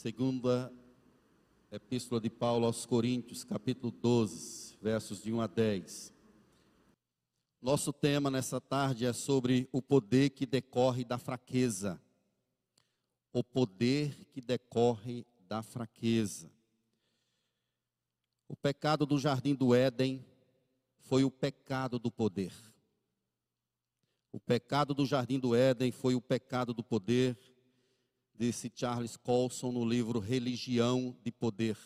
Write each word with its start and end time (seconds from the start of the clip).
Segunda 0.00 0.72
Epístola 1.70 2.18
de 2.18 2.30
Paulo 2.30 2.64
aos 2.64 2.86
Coríntios, 2.86 3.44
capítulo 3.44 3.92
12, 3.92 4.78
versos 4.80 5.22
de 5.22 5.30
1 5.30 5.42
a 5.42 5.46
10. 5.46 6.14
Nosso 7.60 7.92
tema 7.92 8.30
nessa 8.30 8.62
tarde 8.62 9.04
é 9.04 9.12
sobre 9.12 9.68
o 9.70 9.82
poder 9.82 10.30
que 10.30 10.46
decorre 10.46 11.04
da 11.04 11.18
fraqueza. 11.18 12.00
O 13.30 13.44
poder 13.44 14.24
que 14.32 14.40
decorre 14.40 15.26
da 15.46 15.62
fraqueza. 15.62 16.50
O 18.48 18.56
pecado 18.56 19.04
do 19.04 19.18
jardim 19.18 19.54
do 19.54 19.74
Éden 19.74 20.24
foi 20.96 21.24
o 21.24 21.30
pecado 21.30 21.98
do 21.98 22.10
poder. 22.10 22.54
O 24.32 24.40
pecado 24.40 24.94
do 24.94 25.04
jardim 25.04 25.38
do 25.38 25.54
Éden 25.54 25.92
foi 25.92 26.14
o 26.14 26.22
pecado 26.22 26.72
do 26.72 26.82
poder 26.82 27.36
disse 28.40 28.72
Charles 28.74 29.18
Colson 29.18 29.70
no 29.70 29.84
livro 29.84 30.18
Religião 30.18 31.14
de 31.22 31.30
Poder. 31.30 31.76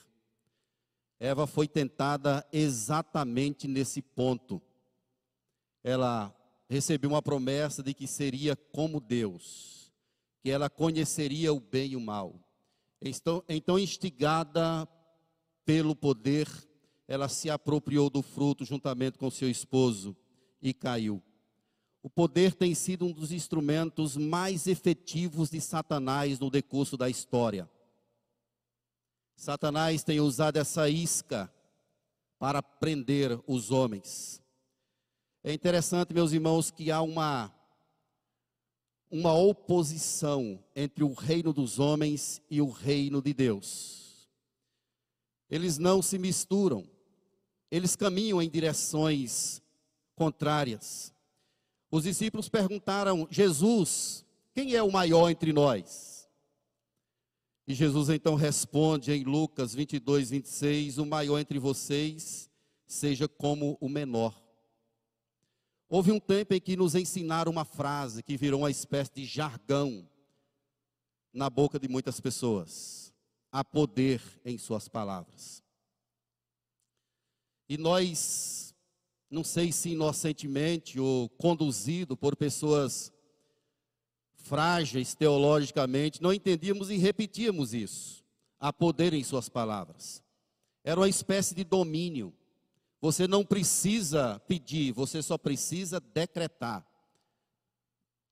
Eva 1.18 1.48
foi 1.48 1.66
tentada 1.66 2.46
exatamente 2.52 3.66
nesse 3.66 4.00
ponto. 4.00 4.62
Ela 5.82 6.32
recebeu 6.68 7.10
uma 7.10 7.20
promessa 7.20 7.82
de 7.82 7.92
que 7.92 8.06
seria 8.06 8.54
como 8.54 9.00
Deus, 9.00 9.92
que 10.40 10.48
ela 10.48 10.70
conheceria 10.70 11.52
o 11.52 11.58
bem 11.58 11.90
e 11.90 11.96
o 11.96 12.00
mal. 12.00 12.38
Então, 13.02 13.77
instigada 13.77 14.88
pelo 15.64 15.96
poder, 15.96 16.48
ela 17.08 17.28
se 17.28 17.50
apropriou 17.50 18.08
do 18.08 18.22
fruto 18.22 18.64
juntamente 18.64 19.18
com 19.18 19.28
seu 19.28 19.50
esposo 19.50 20.16
e 20.62 20.72
caiu. 20.72 21.20
O 22.04 22.10
poder 22.10 22.52
tem 22.52 22.74
sido 22.74 23.06
um 23.06 23.12
dos 23.12 23.32
instrumentos 23.32 24.14
mais 24.14 24.66
efetivos 24.66 25.48
de 25.48 25.58
Satanás 25.58 26.38
no 26.38 26.50
decurso 26.50 26.98
da 26.98 27.08
história. 27.08 27.66
Satanás 29.34 30.04
tem 30.04 30.20
usado 30.20 30.58
essa 30.58 30.86
isca 30.86 31.50
para 32.38 32.62
prender 32.62 33.41
os 33.47 33.70
homens. 33.70 34.38
É 35.42 35.50
interessante, 35.55 36.12
meus 36.12 36.32
irmãos, 36.32 36.70
que 36.70 36.91
há 36.91 37.00
uma 37.00 37.50
uma 39.10 39.32
oposição 39.32 40.62
entre 40.77 41.05
o 41.05 41.14
reino 41.14 41.55
dos 41.55 41.78
homens 41.78 42.42
e 42.50 42.60
o 42.60 42.69
reino 42.69 43.22
de 43.22 43.32
Deus. 43.32 44.28
Eles 45.48 45.78
não 45.78 46.02
se 46.02 46.19
misturam. 46.19 46.86
Eles 47.70 47.97
caminham 47.97 48.42
em 48.42 48.50
direções 48.50 49.62
contrárias. 50.14 51.13
Os 51.95 52.03
discípulos 52.03 52.48
perguntaram: 52.48 53.28
Jesus, 53.31 54.27
quem 54.53 54.75
é 54.75 54.83
o 54.83 54.91
maior 54.91 55.31
entre 55.31 55.53
nós? 55.53 56.28
E 57.69 57.73
Jesus 57.73 58.09
então 58.09 58.34
responde 58.34 59.12
em 59.12 59.23
Lucas 59.23 59.73
22, 59.77 60.31
26: 60.31 60.98
O 60.98 61.06
maior 61.06 61.39
entre 61.39 61.56
vocês 61.61 62.50
seja 62.84 63.28
como 63.28 63.78
o 63.81 63.89
menor. 63.89 64.42
Houve 65.89 66.11
um 66.11 66.19
tempo 66.19 66.55
em 66.55 66.61
que 66.61 66.77
nos 66.77 66.97
ensinaram 66.97 67.53
uma 67.53 67.65
frase 67.65 68.25
que 68.25 68.37
virou 68.37 68.62
uma 68.62 68.72
espécie 68.72 69.12
de 69.15 69.25
jargão 69.25 70.05
na 71.33 71.48
boca 71.48 71.78
de 71.78 71.87
muitas 71.87 72.19
pessoas. 72.19 73.15
Há 73.53 73.62
poder 73.62 74.20
em 74.45 74.59
suas 74.59 74.89
palavras. 74.89 75.62
E 77.69 77.78
nós 77.78 78.73
não 79.34 79.42
sei 79.42 79.72
se 79.72 79.90
inocentemente 79.90 81.00
ou 81.00 81.28
conduzido 81.28 82.16
por 82.16 82.36
pessoas 82.36 83.12
frágeis 84.36 85.14
teologicamente, 85.14 86.22
não 86.22 86.32
entendíamos 86.32 86.88
e 86.88 86.96
repetíamos 86.96 87.74
isso. 87.74 88.24
Há 88.60 88.72
poder 88.72 89.12
em 89.12 89.24
suas 89.24 89.48
palavras. 89.48 90.22
Era 90.84 91.00
uma 91.00 91.08
espécie 91.08 91.54
de 91.54 91.64
domínio. 91.64 92.32
Você 93.00 93.26
não 93.26 93.44
precisa 93.44 94.41
pedir, 94.46 94.92
você 94.92 95.20
só 95.20 95.36
precisa 95.36 95.98
decretar. 95.98 96.86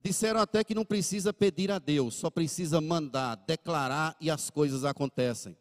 Disseram 0.02 0.40
até 0.40 0.62
que 0.62 0.74
não 0.74 0.84
precisa 0.84 1.32
pedir 1.32 1.70
a 1.70 1.78
Deus, 1.78 2.14
só 2.14 2.30
precisa 2.30 2.80
mandar, 2.80 3.36
declarar 3.46 4.16
e 4.20 4.30
as 4.30 4.50
coisas 4.50 4.84
acontecem. 4.84 5.56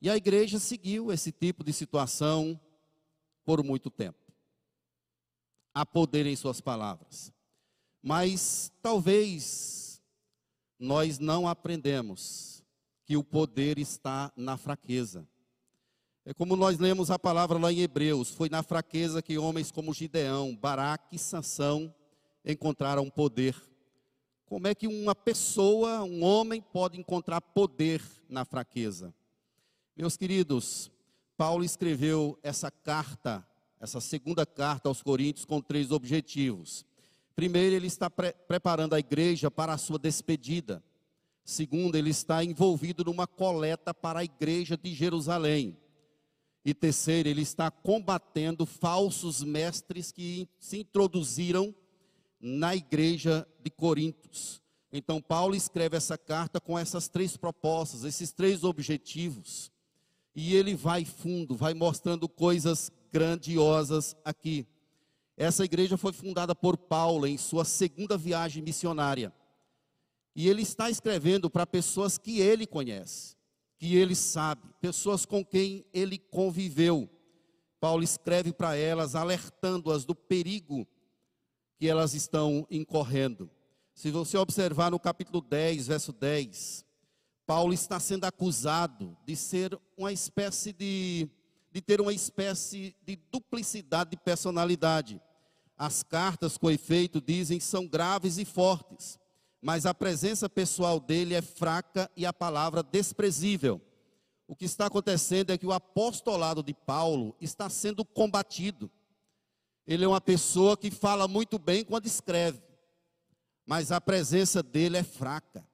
E 0.00 0.08
a 0.08 0.16
igreja 0.16 0.58
seguiu 0.60 1.10
esse 1.12 1.32
tipo 1.32 1.64
de 1.64 1.72
situação 1.72 2.58
por 3.44 3.64
muito 3.64 3.90
tempo 3.90 4.27
há 5.78 5.86
poder 5.86 6.26
em 6.26 6.34
suas 6.34 6.60
palavras. 6.60 7.32
Mas 8.02 8.72
talvez 8.82 10.02
nós 10.76 11.20
não 11.20 11.46
aprendemos 11.46 12.64
que 13.04 13.16
o 13.16 13.22
poder 13.22 13.78
está 13.78 14.32
na 14.36 14.56
fraqueza. 14.56 15.24
É 16.24 16.34
como 16.34 16.56
nós 16.56 16.78
lemos 16.78 17.12
a 17.12 17.18
palavra 17.18 17.58
lá 17.58 17.72
em 17.72 17.78
Hebreus, 17.78 18.28
foi 18.28 18.48
na 18.48 18.62
fraqueza 18.62 19.22
que 19.22 19.38
homens 19.38 19.70
como 19.70 19.94
Gideão, 19.94 20.56
Baraque 20.56 21.14
e 21.14 21.18
Sansão 21.18 21.94
encontraram 22.44 23.08
poder. 23.08 23.54
Como 24.46 24.66
é 24.66 24.74
que 24.74 24.88
uma 24.88 25.14
pessoa, 25.14 26.02
um 26.02 26.24
homem 26.24 26.60
pode 26.60 26.98
encontrar 26.98 27.40
poder 27.40 28.02
na 28.28 28.44
fraqueza? 28.44 29.14
Meus 29.96 30.16
queridos, 30.16 30.90
Paulo 31.36 31.62
escreveu 31.62 32.36
essa 32.42 32.68
carta 32.68 33.46
essa 33.80 34.00
segunda 34.00 34.44
carta 34.44 34.88
aos 34.88 35.02
Coríntios 35.02 35.44
com 35.44 35.60
três 35.60 35.90
objetivos. 35.90 36.84
Primeiro, 37.34 37.76
ele 37.76 37.86
está 37.86 38.10
pre 38.10 38.32
preparando 38.32 38.94
a 38.94 38.98
igreja 38.98 39.50
para 39.50 39.72
a 39.72 39.78
sua 39.78 39.98
despedida. 39.98 40.82
Segundo, 41.44 41.96
ele 41.96 42.10
está 42.10 42.44
envolvido 42.44 43.04
numa 43.04 43.26
coleta 43.26 43.94
para 43.94 44.20
a 44.20 44.24
igreja 44.24 44.76
de 44.76 44.92
Jerusalém. 44.92 45.76
E 46.64 46.74
terceiro, 46.74 47.28
ele 47.28 47.42
está 47.42 47.70
combatendo 47.70 48.66
falsos 48.66 49.42
mestres 49.42 50.12
que 50.12 50.48
se 50.58 50.80
introduziram 50.80 51.74
na 52.40 52.76
igreja 52.76 53.46
de 53.62 53.70
Coríntios. 53.70 54.60
Então, 54.92 55.20
Paulo 55.20 55.54
escreve 55.54 55.96
essa 55.96 56.18
carta 56.18 56.60
com 56.60 56.78
essas 56.78 57.08
três 57.08 57.36
propostas, 57.36 58.04
esses 58.04 58.32
três 58.32 58.64
objetivos. 58.64 59.70
E 60.34 60.54
ele 60.54 60.74
vai 60.74 61.04
fundo, 61.04 61.54
vai 61.54 61.72
mostrando 61.72 62.28
coisas 62.28 62.90
grandiosas 63.12 64.16
aqui. 64.24 64.66
Essa 65.36 65.64
igreja 65.64 65.96
foi 65.96 66.12
fundada 66.12 66.54
por 66.54 66.76
Paulo 66.76 67.26
em 67.26 67.38
sua 67.38 67.64
segunda 67.64 68.18
viagem 68.18 68.62
missionária. 68.62 69.32
E 70.34 70.48
ele 70.48 70.62
está 70.62 70.90
escrevendo 70.90 71.48
para 71.48 71.66
pessoas 71.66 72.18
que 72.18 72.40
ele 72.40 72.66
conhece, 72.66 73.36
que 73.78 73.96
ele 73.96 74.14
sabe, 74.14 74.62
pessoas 74.80 75.24
com 75.24 75.44
quem 75.44 75.84
ele 75.92 76.18
conviveu. 76.18 77.08
Paulo 77.80 78.02
escreve 78.02 78.52
para 78.52 78.76
elas, 78.76 79.14
alertando-as 79.14 80.04
do 80.04 80.14
perigo 80.14 80.86
que 81.76 81.88
elas 81.88 82.14
estão 82.14 82.66
incorrendo. 82.70 83.48
Se 83.94 84.10
você 84.10 84.36
observar 84.36 84.90
no 84.90 84.98
capítulo 84.98 85.40
10, 85.40 85.86
verso 85.86 86.12
10, 86.12 86.84
Paulo 87.46 87.72
está 87.72 87.98
sendo 87.98 88.24
acusado 88.24 89.16
de 89.24 89.34
ser 89.34 89.78
uma 89.96 90.12
espécie 90.12 90.72
de 90.72 91.28
de 91.70 91.80
ter 91.80 92.00
uma 92.00 92.12
espécie 92.12 92.96
de 93.02 93.16
duplicidade 93.30 94.10
de 94.10 94.16
personalidade. 94.16 95.20
As 95.76 96.02
cartas, 96.02 96.56
com 96.56 96.70
efeito, 96.70 97.20
dizem 97.20 97.60
são 97.60 97.86
graves 97.86 98.38
e 98.38 98.44
fortes, 98.44 99.18
mas 99.60 99.86
a 99.86 99.94
presença 99.94 100.48
pessoal 100.48 100.98
dele 100.98 101.34
é 101.34 101.42
fraca 101.42 102.10
e 102.16 102.26
a 102.26 102.32
palavra 102.32 102.82
desprezível. 102.82 103.80
O 104.46 104.56
que 104.56 104.64
está 104.64 104.86
acontecendo 104.86 105.50
é 105.50 105.58
que 105.58 105.66
o 105.66 105.72
apostolado 105.72 106.62
de 106.62 106.72
Paulo 106.72 107.36
está 107.40 107.68
sendo 107.68 108.04
combatido. 108.04 108.90
Ele 109.86 110.04
é 110.04 110.08
uma 110.08 110.20
pessoa 110.20 110.76
que 110.76 110.90
fala 110.90 111.28
muito 111.28 111.58
bem 111.58 111.84
quando 111.84 112.06
escreve, 112.06 112.62
mas 113.66 113.92
a 113.92 114.00
presença 114.00 114.62
dele 114.62 114.96
é 114.96 115.02
fraca, 115.02 115.66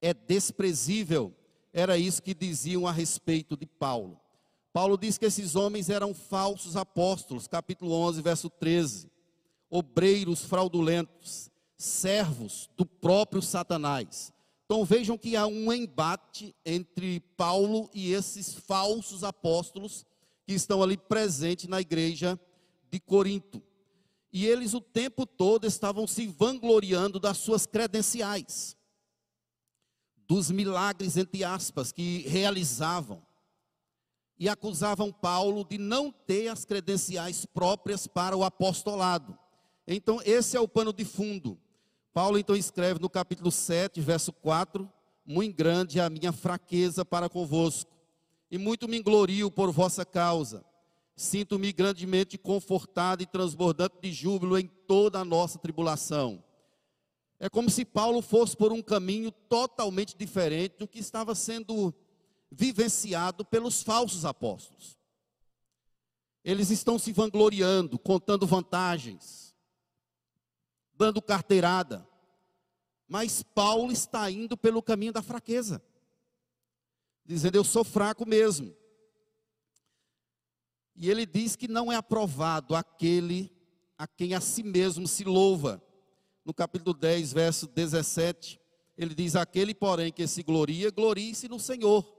é 0.00 0.14
desprezível. 0.14 1.34
Era 1.72 1.98
isso 1.98 2.22
que 2.22 2.34
diziam 2.34 2.86
a 2.86 2.92
respeito 2.92 3.56
de 3.56 3.66
Paulo. 3.66 4.23
Paulo 4.74 4.98
diz 4.98 5.16
que 5.16 5.24
esses 5.24 5.54
homens 5.54 5.88
eram 5.88 6.12
falsos 6.12 6.76
apóstolos, 6.76 7.46
capítulo 7.46 7.92
11, 7.92 8.20
verso 8.20 8.50
13. 8.50 9.08
Obreiros 9.70 10.44
fraudulentos, 10.46 11.48
servos 11.78 12.68
do 12.76 12.84
próprio 12.84 13.40
Satanás. 13.40 14.32
Então 14.64 14.84
vejam 14.84 15.16
que 15.16 15.36
há 15.36 15.46
um 15.46 15.72
embate 15.72 16.56
entre 16.66 17.20
Paulo 17.36 17.88
e 17.94 18.12
esses 18.12 18.52
falsos 18.52 19.22
apóstolos 19.22 20.04
que 20.44 20.54
estão 20.54 20.82
ali 20.82 20.96
presentes 20.96 21.68
na 21.68 21.80
igreja 21.80 22.36
de 22.90 22.98
Corinto. 22.98 23.62
E 24.32 24.44
eles 24.44 24.74
o 24.74 24.80
tempo 24.80 25.24
todo 25.24 25.68
estavam 25.68 26.04
se 26.04 26.26
vangloriando 26.26 27.20
das 27.20 27.36
suas 27.36 27.64
credenciais, 27.64 28.76
dos 30.26 30.50
milagres, 30.50 31.16
entre 31.16 31.44
aspas, 31.44 31.92
que 31.92 32.26
realizavam 32.26 33.22
e 34.38 34.48
acusavam 34.48 35.12
Paulo 35.12 35.64
de 35.64 35.78
não 35.78 36.10
ter 36.10 36.48
as 36.48 36.64
credenciais 36.64 37.46
próprias 37.46 38.06
para 38.06 38.36
o 38.36 38.44
apostolado. 38.44 39.38
Então, 39.86 40.20
esse 40.24 40.56
é 40.56 40.60
o 40.60 40.68
pano 40.68 40.92
de 40.92 41.04
fundo. 41.04 41.58
Paulo 42.12 42.38
então 42.38 42.54
escreve 42.54 43.00
no 43.00 43.10
capítulo 43.10 43.50
7, 43.50 44.00
verso 44.00 44.32
4, 44.32 44.90
muito 45.26 45.56
grande 45.56 45.98
é 45.98 46.02
a 46.02 46.10
minha 46.10 46.32
fraqueza 46.32 47.04
para 47.04 47.28
convosco, 47.28 47.90
e 48.50 48.58
muito 48.58 48.86
me 48.86 49.02
glorio 49.02 49.50
por 49.50 49.72
vossa 49.72 50.04
causa. 50.04 50.64
Sinto-me 51.16 51.72
grandemente 51.72 52.36
confortado 52.36 53.22
e 53.22 53.26
transbordante 53.26 53.96
de 54.00 54.12
júbilo 54.12 54.58
em 54.58 54.66
toda 54.66 55.20
a 55.20 55.24
nossa 55.24 55.58
tribulação. 55.58 56.42
É 57.38 57.48
como 57.48 57.68
se 57.68 57.84
Paulo 57.84 58.22
fosse 58.22 58.56
por 58.56 58.72
um 58.72 58.82
caminho 58.82 59.30
totalmente 59.30 60.16
diferente 60.16 60.76
do 60.78 60.88
que 60.88 60.98
estava 60.98 61.34
sendo 61.34 61.92
vivenciado 62.54 63.44
pelos 63.44 63.82
falsos 63.82 64.24
apóstolos. 64.24 64.96
Eles 66.44 66.70
estão 66.70 66.98
se 66.98 67.12
vangloriando, 67.12 67.98
contando 67.98 68.46
vantagens, 68.46 69.54
dando 70.94 71.20
carteirada. 71.20 72.06
Mas 73.08 73.42
Paulo 73.42 73.92
está 73.92 74.30
indo 74.30 74.56
pelo 74.56 74.82
caminho 74.82 75.12
da 75.12 75.22
fraqueza, 75.22 75.82
dizendo: 77.24 77.56
Eu 77.56 77.64
sou 77.64 77.82
fraco 77.82 78.26
mesmo. 78.26 78.74
E 80.96 81.10
ele 81.10 81.26
diz 81.26 81.56
que 81.56 81.66
não 81.66 81.90
é 81.90 81.96
aprovado 81.96 82.74
aquele 82.74 83.50
a 83.98 84.06
quem 84.06 84.34
a 84.34 84.40
si 84.40 84.62
mesmo 84.62 85.08
se 85.08 85.24
louva. 85.24 85.82
No 86.44 86.52
capítulo 86.52 86.94
10, 86.94 87.32
verso 87.32 87.66
17, 87.66 88.60
ele 88.96 89.14
diz: 89.14 89.34
Aquele, 89.34 89.74
porém, 89.74 90.12
que 90.12 90.26
se 90.26 90.42
gloria, 90.42 90.90
glorie-se 90.90 91.48
no 91.48 91.58
Senhor, 91.58 92.13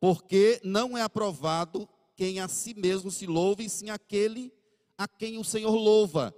porque 0.00 0.60
não 0.62 0.96
é 0.96 1.02
aprovado 1.02 1.88
quem 2.14 2.40
a 2.40 2.48
si 2.48 2.74
mesmo 2.74 3.10
se 3.10 3.26
louva, 3.26 3.62
e 3.62 3.68
sim 3.68 3.90
aquele 3.90 4.52
a 4.96 5.06
quem 5.06 5.38
o 5.38 5.44
Senhor 5.44 5.74
louva. 5.74 6.34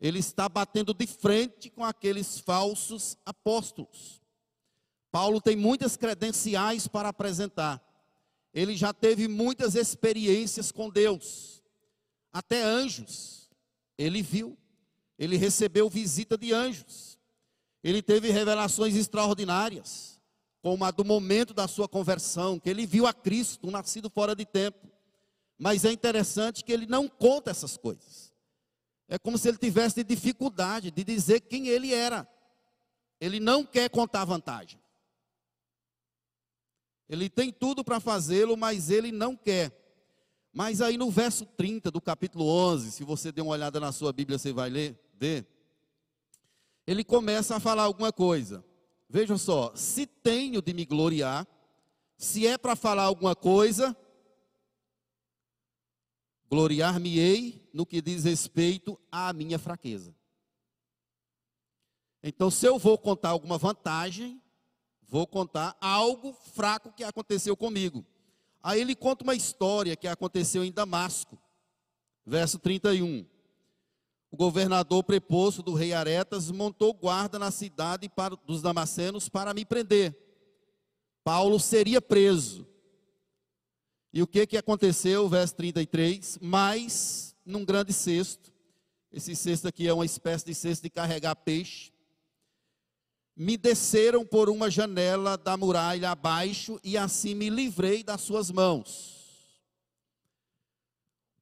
Ele 0.00 0.18
está 0.18 0.48
batendo 0.48 0.92
de 0.92 1.06
frente 1.06 1.70
com 1.70 1.84
aqueles 1.84 2.38
falsos 2.40 3.16
apóstolos. 3.24 4.20
Paulo 5.12 5.40
tem 5.40 5.54
muitas 5.54 5.96
credenciais 5.96 6.88
para 6.88 7.10
apresentar. 7.10 7.80
Ele 8.52 8.76
já 8.76 8.92
teve 8.92 9.28
muitas 9.28 9.74
experiências 9.74 10.72
com 10.72 10.90
Deus, 10.90 11.62
até 12.32 12.62
anjos. 12.62 13.50
Ele 13.96 14.22
viu, 14.22 14.58
ele 15.18 15.36
recebeu 15.36 15.88
visita 15.88 16.36
de 16.36 16.52
anjos. 16.52 17.18
Ele 17.84 18.02
teve 18.02 18.30
revelações 18.30 18.94
extraordinárias, 18.94 20.11
como 20.62 20.84
a 20.84 20.92
do 20.92 21.04
momento 21.04 21.52
da 21.52 21.66
sua 21.66 21.88
conversão, 21.88 22.58
que 22.58 22.70
ele 22.70 22.86
viu 22.86 23.04
a 23.04 23.12
Cristo, 23.12 23.66
um 23.66 23.70
nascido 23.72 24.08
fora 24.08 24.34
de 24.34 24.46
tempo. 24.46 24.88
Mas 25.58 25.84
é 25.84 25.90
interessante 25.90 26.62
que 26.62 26.72
ele 26.72 26.86
não 26.86 27.08
conta 27.08 27.50
essas 27.50 27.76
coisas. 27.76 28.32
É 29.08 29.18
como 29.18 29.36
se 29.36 29.48
ele 29.48 29.58
tivesse 29.58 30.04
dificuldade 30.04 30.92
de 30.92 31.02
dizer 31.02 31.40
quem 31.40 31.66
ele 31.66 31.92
era. 31.92 32.26
Ele 33.20 33.40
não 33.40 33.64
quer 33.64 33.90
contar 33.90 34.24
vantagem. 34.24 34.80
Ele 37.08 37.28
tem 37.28 37.52
tudo 37.52 37.84
para 37.84 38.00
fazê-lo, 38.00 38.56
mas 38.56 38.88
ele 38.88 39.10
não 39.10 39.36
quer. 39.36 39.76
Mas 40.52 40.80
aí 40.80 40.96
no 40.96 41.10
verso 41.10 41.44
30 41.44 41.90
do 41.90 42.00
capítulo 42.00 42.46
11, 42.46 42.92
se 42.92 43.04
você 43.04 43.32
der 43.32 43.42
uma 43.42 43.52
olhada 43.52 43.80
na 43.80 43.90
sua 43.90 44.12
Bíblia, 44.12 44.38
você 44.38 44.52
vai 44.52 44.70
ler, 44.70 44.98
ver. 45.18 45.46
Ele 46.86 47.02
começa 47.02 47.56
a 47.56 47.60
falar 47.60 47.82
alguma 47.82 48.12
coisa. 48.12 48.64
Vejam 49.12 49.36
só, 49.36 49.76
se 49.76 50.06
tenho 50.06 50.62
de 50.62 50.72
me 50.72 50.86
gloriar, 50.86 51.46
se 52.16 52.46
é 52.46 52.56
para 52.56 52.74
falar 52.74 53.02
alguma 53.02 53.36
coisa, 53.36 53.94
gloriar-me-ei 56.48 57.68
no 57.74 57.84
que 57.84 58.00
diz 58.00 58.24
respeito 58.24 58.98
à 59.10 59.30
minha 59.34 59.58
fraqueza. 59.58 60.16
Então, 62.22 62.50
se 62.50 62.64
eu 62.64 62.78
vou 62.78 62.96
contar 62.96 63.28
alguma 63.28 63.58
vantagem, 63.58 64.40
vou 65.02 65.26
contar 65.26 65.76
algo 65.78 66.32
fraco 66.32 66.90
que 66.90 67.04
aconteceu 67.04 67.54
comigo. 67.54 68.06
Aí 68.62 68.80
ele 68.80 68.96
conta 68.96 69.24
uma 69.24 69.34
história 69.34 69.94
que 69.94 70.08
aconteceu 70.08 70.64
em 70.64 70.72
Damasco, 70.72 71.38
verso 72.24 72.58
31. 72.58 73.26
O 74.32 74.36
governador 74.36 75.04
preposto 75.04 75.62
do 75.62 75.74
rei 75.74 75.92
Aretas 75.92 76.50
montou 76.50 76.94
guarda 76.94 77.38
na 77.38 77.50
cidade 77.50 78.08
para, 78.08 78.34
dos 78.34 78.62
damascenos 78.62 79.28
para 79.28 79.52
me 79.52 79.62
prender. 79.62 80.16
Paulo 81.22 81.60
seria 81.60 82.00
preso. 82.00 82.66
E 84.10 84.22
o 84.22 84.26
que 84.26 84.46
que 84.46 84.56
aconteceu, 84.56 85.28
verso 85.28 85.54
33? 85.56 86.38
Mas, 86.40 87.36
num 87.44 87.62
grande 87.62 87.92
cesto, 87.92 88.50
esse 89.12 89.36
cesto 89.36 89.68
aqui 89.68 89.86
é 89.86 89.92
uma 89.92 90.06
espécie 90.06 90.46
de 90.46 90.54
cesto 90.54 90.82
de 90.82 90.88
carregar 90.88 91.36
peixe, 91.36 91.92
me 93.36 93.58
desceram 93.58 94.24
por 94.24 94.48
uma 94.48 94.70
janela 94.70 95.36
da 95.36 95.58
muralha 95.58 96.10
abaixo 96.10 96.80
e 96.82 96.96
assim 96.96 97.34
me 97.34 97.50
livrei 97.50 98.02
das 98.02 98.22
suas 98.22 98.50
mãos. 98.50 99.60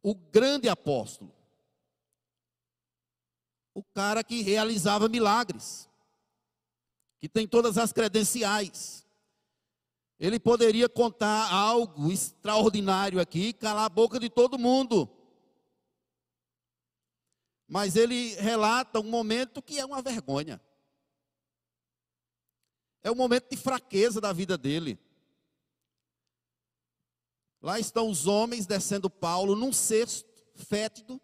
O 0.03 0.13
grande 0.13 0.69
apóstolo, 0.69 1.33
o 3.75 3.83
cara 3.83 4.23
que 4.25 4.43
realizava 4.43 5.09
milagres, 5.09 5.89
que 7.19 7.29
tem 7.29 7.47
todas 7.47 7.79
as 7.79 7.93
credenciais, 7.93 9.07
ele 10.19 10.39
poderia 10.39 10.89
contar 10.89 11.51
algo 11.51 12.13
extraordinário 12.13 13.19
aqui, 13.19 13.55
calar 13.55 13.87
a 13.87 13.89
boca 13.89 14.21
de 14.21 14.29
todo 14.29 14.59
mundo. 14.59 15.09
Mas 17.67 17.97
ele 17.97 18.35
relata 18.35 19.01
um 19.01 19.09
momento 19.09 19.63
que 19.63 19.79
é 19.79 19.85
uma 19.85 20.03
vergonha. 20.03 20.61
É 23.03 23.11
um 23.11 23.15
momento 23.15 23.49
de 23.49 23.57
fraqueza 23.57 24.21
da 24.21 24.33
vida 24.33 24.59
dele. 24.59 24.99
Lá 27.63 27.79
estão 27.79 28.11
os 28.11 28.27
homens 28.27 28.67
descendo 28.67 29.09
Paulo 29.09 29.55
num 29.55 29.73
cesto 29.73 30.29
fétido, 30.55 31.21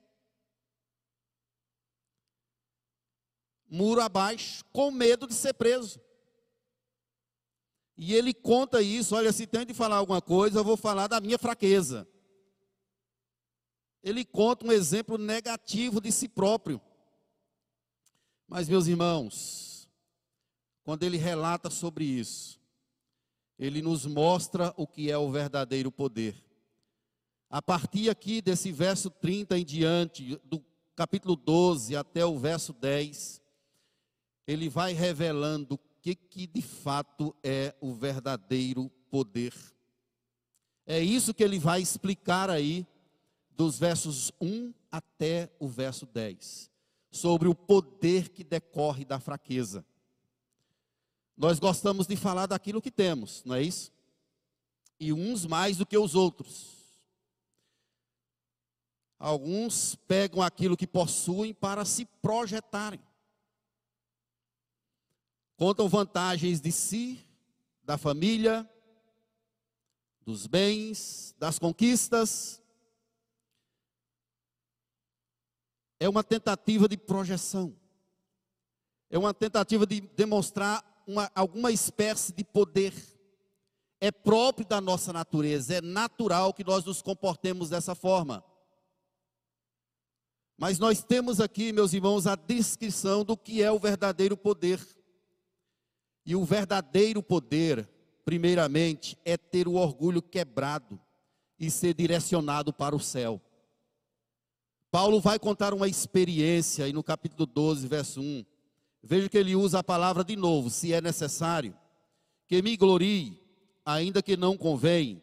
muro 3.76 4.00
abaixo, 4.00 4.64
com 4.73 4.90
medo 4.90 5.26
de 5.26 5.34
ser 5.34 5.52
preso. 5.52 6.00
E 7.96 8.14
ele 8.14 8.34
conta 8.34 8.82
isso, 8.82 9.14
olha, 9.14 9.32
se 9.32 9.46
tem 9.46 9.64
de 9.64 9.73
falar 9.73 9.96
alguma 9.96 10.20
coisa, 10.20 10.58
eu 10.58 10.64
vou 10.64 10.76
falar 10.76 11.06
da 11.06 11.20
minha 11.20 11.38
fraqueza. 11.38 12.06
Ele 14.02 14.25
conta 14.25 14.67
um 14.67 14.73
exemplo 14.73 15.19
negativo 15.19 16.00
de 16.00 16.11
si 16.11 16.28
próprio. 16.28 16.81
Mas, 18.46 18.69
meus 18.69 18.87
irmãos, 18.87 19.88
quando 20.84 21.02
ele 21.02 21.17
relata 21.17 21.70
sobre 21.70 22.05
isso, 22.05 22.61
ele 23.58 23.82
nos 23.82 24.06
mostra 24.06 24.73
o 24.76 24.87
que 24.87 25.11
é 25.11 25.18
o 25.18 25.30
verdadeiro 25.30 25.90
poder. 25.90 26.37
A 27.49 27.62
partir 27.62 28.11
aqui 28.11 28.42
desse 28.42 28.71
verso 28.71 29.11
30 29.11 29.59
em 29.59 29.64
diante, 29.64 30.37
do 30.45 30.62
capítulo 30.95 31.35
12 31.35 31.97
até 31.97 32.25
o 32.25 32.38
verso 32.38 32.73
10, 32.73 33.40
ele 34.47 34.69
vai 34.69 34.93
revelando 34.93 35.79
que, 36.00 36.15
que 36.15 36.47
de 36.47 36.62
fato 36.62 37.35
é 37.43 37.75
o 37.81 37.93
verdadeiro 37.93 38.88
poder. 39.11 39.53
É 40.87 41.00
isso 41.00 41.35
que 41.35 41.43
ele 41.43 41.59
vai 41.59 41.83
explicar 41.83 42.49
aí, 42.49 42.87
dos 43.50 43.79
versos 43.79 44.31
1 44.41 44.73
até 44.93 45.50
o 45.59 45.67
verso 45.67 46.07
10, 46.07 46.71
sobre 47.11 47.49
o 47.49 47.55
poder 47.55 48.29
que 48.29 48.45
decorre 48.45 49.05
da 49.05 49.19
fraqueza. 49.19 49.85
Nós 51.37 51.59
gostamos 51.59 52.07
de 52.07 52.17
falar 52.17 52.47
daquilo 52.47 52.81
que 52.81 52.91
temos, 52.91 53.43
não 53.45 53.57
é 53.57 53.62
isso? 53.62 53.93
E 55.00 55.12
uns 55.12 55.45
mais 55.45 55.76
do 55.76 55.85
que 55.85 55.99
os 55.99 56.15
outros. 56.15 56.76
Alguns 59.19 59.97
pegam 60.07 60.41
aquilo 60.41 60.76
que 60.76 60.87
possuem 60.87 61.53
para 61.53 61.85
se 61.85 62.05
projetarem 62.23 63.00
contam 65.57 65.89
vantagens 65.89 66.61
de 66.61 66.71
si, 66.71 67.25
da 67.83 67.97
família, 67.97 68.69
dos 70.21 70.47
bens, 70.47 71.35
das 71.39 71.59
conquistas. 71.59 72.63
É 75.99 76.09
uma 76.09 76.23
tentativa 76.23 76.89
de 76.89 76.97
projeção. 76.97 77.75
É 79.09 79.19
uma 79.19 79.33
tentativa 79.33 79.87
de 79.87 80.01
demonstrar 80.01 80.85
uma, 81.07 81.31
alguma 81.35 81.71
espécie 81.71 82.33
de 82.33 82.45
poder. 82.45 82.93
É 84.01 84.11
próprio 84.11 84.67
da 84.67 84.81
nossa 84.81 85.13
natureza, 85.13 85.77
é 85.77 85.81
natural 85.81 86.53
que 86.53 86.63
nós 86.63 86.85
nos 86.85 87.01
comportemos 87.01 87.71
dessa 87.71 87.95
forma. 87.95 88.45
Mas 90.59 90.79
nós 90.79 91.03
temos 91.03 91.41
aqui, 91.41 91.73
meus 91.73 91.93
irmãos, 91.93 92.27
a 92.27 92.35
descrição 92.35 93.25
do 93.25 93.37
que 93.37 93.63
é 93.63 93.71
o 93.71 93.79
verdadeiro 93.79 94.37
poder. 94.37 94.96
E 96.26 96.35
o 96.35 96.45
verdadeiro 96.45 97.23
poder, 97.23 97.88
primeiramente, 98.25 99.16
é 99.25 99.37
ter 99.37 99.68
o 99.68 99.75
orgulho 99.75 100.21
quebrado 100.21 101.00
e 101.59 101.71
ser 101.71 101.95
direcionado 101.95 102.73
para 102.73 102.97
o 102.97 103.00
céu. 103.00 103.40
Paulo 104.90 105.21
vai 105.21 105.38
contar 105.38 105.73
uma 105.73 105.87
experiência 105.87 106.85
aí 106.85 106.92
no 106.92 107.02
capítulo 107.02 107.47
12, 107.47 107.87
verso 107.87 108.21
1. 108.21 108.45
Veja 109.02 109.28
que 109.28 109.38
ele 109.38 109.54
usa 109.54 109.78
a 109.78 109.85
palavra 109.85 110.25
de 110.25 110.35
novo, 110.35 110.68
se 110.68 110.92
é 110.92 111.00
necessário. 111.00 111.76
que 112.49 112.62
me 112.62 112.76
glorie, 112.76 113.40
ainda 113.85 114.23
que 114.23 114.37
não 114.37 114.56
convém, 114.56 115.21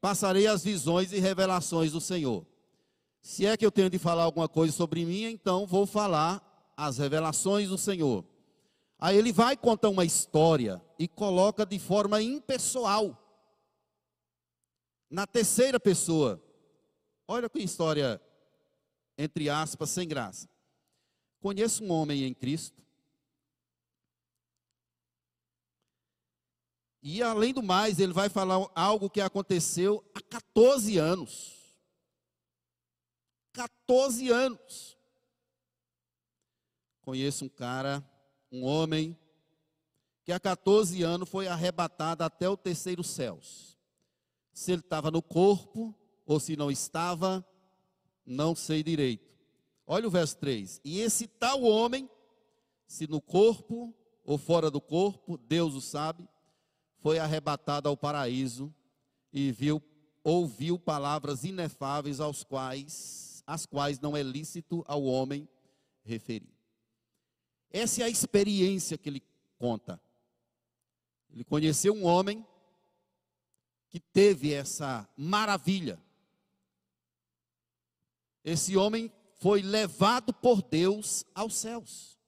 passarei 0.00 0.46
as 0.46 0.62
visões 0.62 1.12
e 1.12 1.18
revelações 1.18 1.90
do 1.92 2.00
Senhor. 2.00 2.46
Se 3.20 3.44
é 3.44 3.56
que 3.56 3.66
eu 3.66 3.72
tenho 3.72 3.90
de 3.90 3.98
falar 3.98 4.22
alguma 4.22 4.48
coisa 4.48 4.72
sobre 4.72 5.04
mim, 5.04 5.24
então 5.24 5.66
vou 5.66 5.84
falar 5.84 6.72
as 6.76 6.98
revelações 6.98 7.68
do 7.68 7.76
Senhor. 7.76 8.24
Aí 9.00 9.16
ele 9.16 9.32
vai 9.32 9.56
contar 9.56 9.88
uma 9.88 10.04
história 10.04 10.84
e 10.98 11.08
coloca 11.08 11.64
de 11.64 11.78
forma 11.78 12.20
impessoal. 12.20 13.16
Na 15.08 15.26
terceira 15.26 15.80
pessoa. 15.80 16.42
Olha 17.26 17.48
que 17.48 17.58
história, 17.60 18.20
entre 19.16 19.48
aspas, 19.48 19.88
sem 19.88 20.06
graça. 20.06 20.48
Conheço 21.40 21.82
um 21.82 21.90
homem 21.90 22.24
em 22.24 22.34
Cristo. 22.34 22.80
E 27.02 27.22
além 27.22 27.54
do 27.54 27.62
mais, 27.62 27.98
ele 27.98 28.12
vai 28.12 28.28
falar 28.28 28.68
algo 28.74 29.08
que 29.08 29.22
aconteceu 29.22 30.04
há 30.14 30.20
14 30.20 30.98
anos. 30.98 31.56
14 33.54 34.28
anos. 34.28 34.98
Conheço 37.00 37.46
um 37.46 37.48
cara, 37.48 38.04
um 38.50 38.64
homem, 38.64 39.16
que 40.24 40.32
há 40.32 40.40
14 40.40 41.02
anos 41.02 41.28
foi 41.28 41.46
arrebatado 41.46 42.24
até 42.24 42.48
o 42.48 42.56
terceiro 42.56 43.02
céu. 43.02 43.38
Se 44.52 44.72
ele 44.72 44.80
estava 44.80 45.10
no 45.10 45.22
corpo 45.22 45.94
ou 46.26 46.38
se 46.38 46.56
não 46.56 46.70
estava, 46.70 47.44
não 48.26 48.54
sei 48.54 48.82
direito. 48.82 49.28
Olha 49.86 50.06
o 50.06 50.10
verso 50.10 50.36
3. 50.36 50.80
E 50.84 51.00
esse 51.00 51.26
tal 51.26 51.62
homem, 51.62 52.08
se 52.86 53.06
no 53.06 53.20
corpo 53.20 53.94
ou 54.24 54.38
fora 54.38 54.70
do 54.70 54.80
corpo, 54.80 55.36
Deus 55.36 55.74
o 55.74 55.80
sabe, 55.80 56.28
foi 56.98 57.18
arrebatado 57.18 57.88
ao 57.88 57.96
paraíso 57.96 58.72
e 59.32 59.50
viu, 59.50 59.82
ouviu 60.22 60.78
palavras 60.78 61.44
inefáveis 61.44 62.20
aos 62.20 62.44
quais, 62.44 63.42
as 63.46 63.66
quais 63.66 63.98
não 63.98 64.16
é 64.16 64.22
lícito 64.22 64.84
ao 64.86 65.02
homem 65.04 65.48
referir. 66.04 66.59
Essa 67.70 68.02
é 68.02 68.04
a 68.04 68.08
experiência 68.08 68.98
que 68.98 69.08
ele 69.08 69.22
conta. 69.58 70.00
Ele 71.30 71.44
conheceu 71.44 71.94
um 71.94 72.04
homem 72.04 72.46
que 73.88 74.00
teve 74.00 74.52
essa 74.52 75.08
maravilha. 75.16 76.00
Esse 78.44 78.76
homem 78.76 79.12
foi 79.40 79.62
levado 79.62 80.32
por 80.32 80.62
Deus 80.62 81.24
aos 81.34 81.54
céus. 81.54 82.18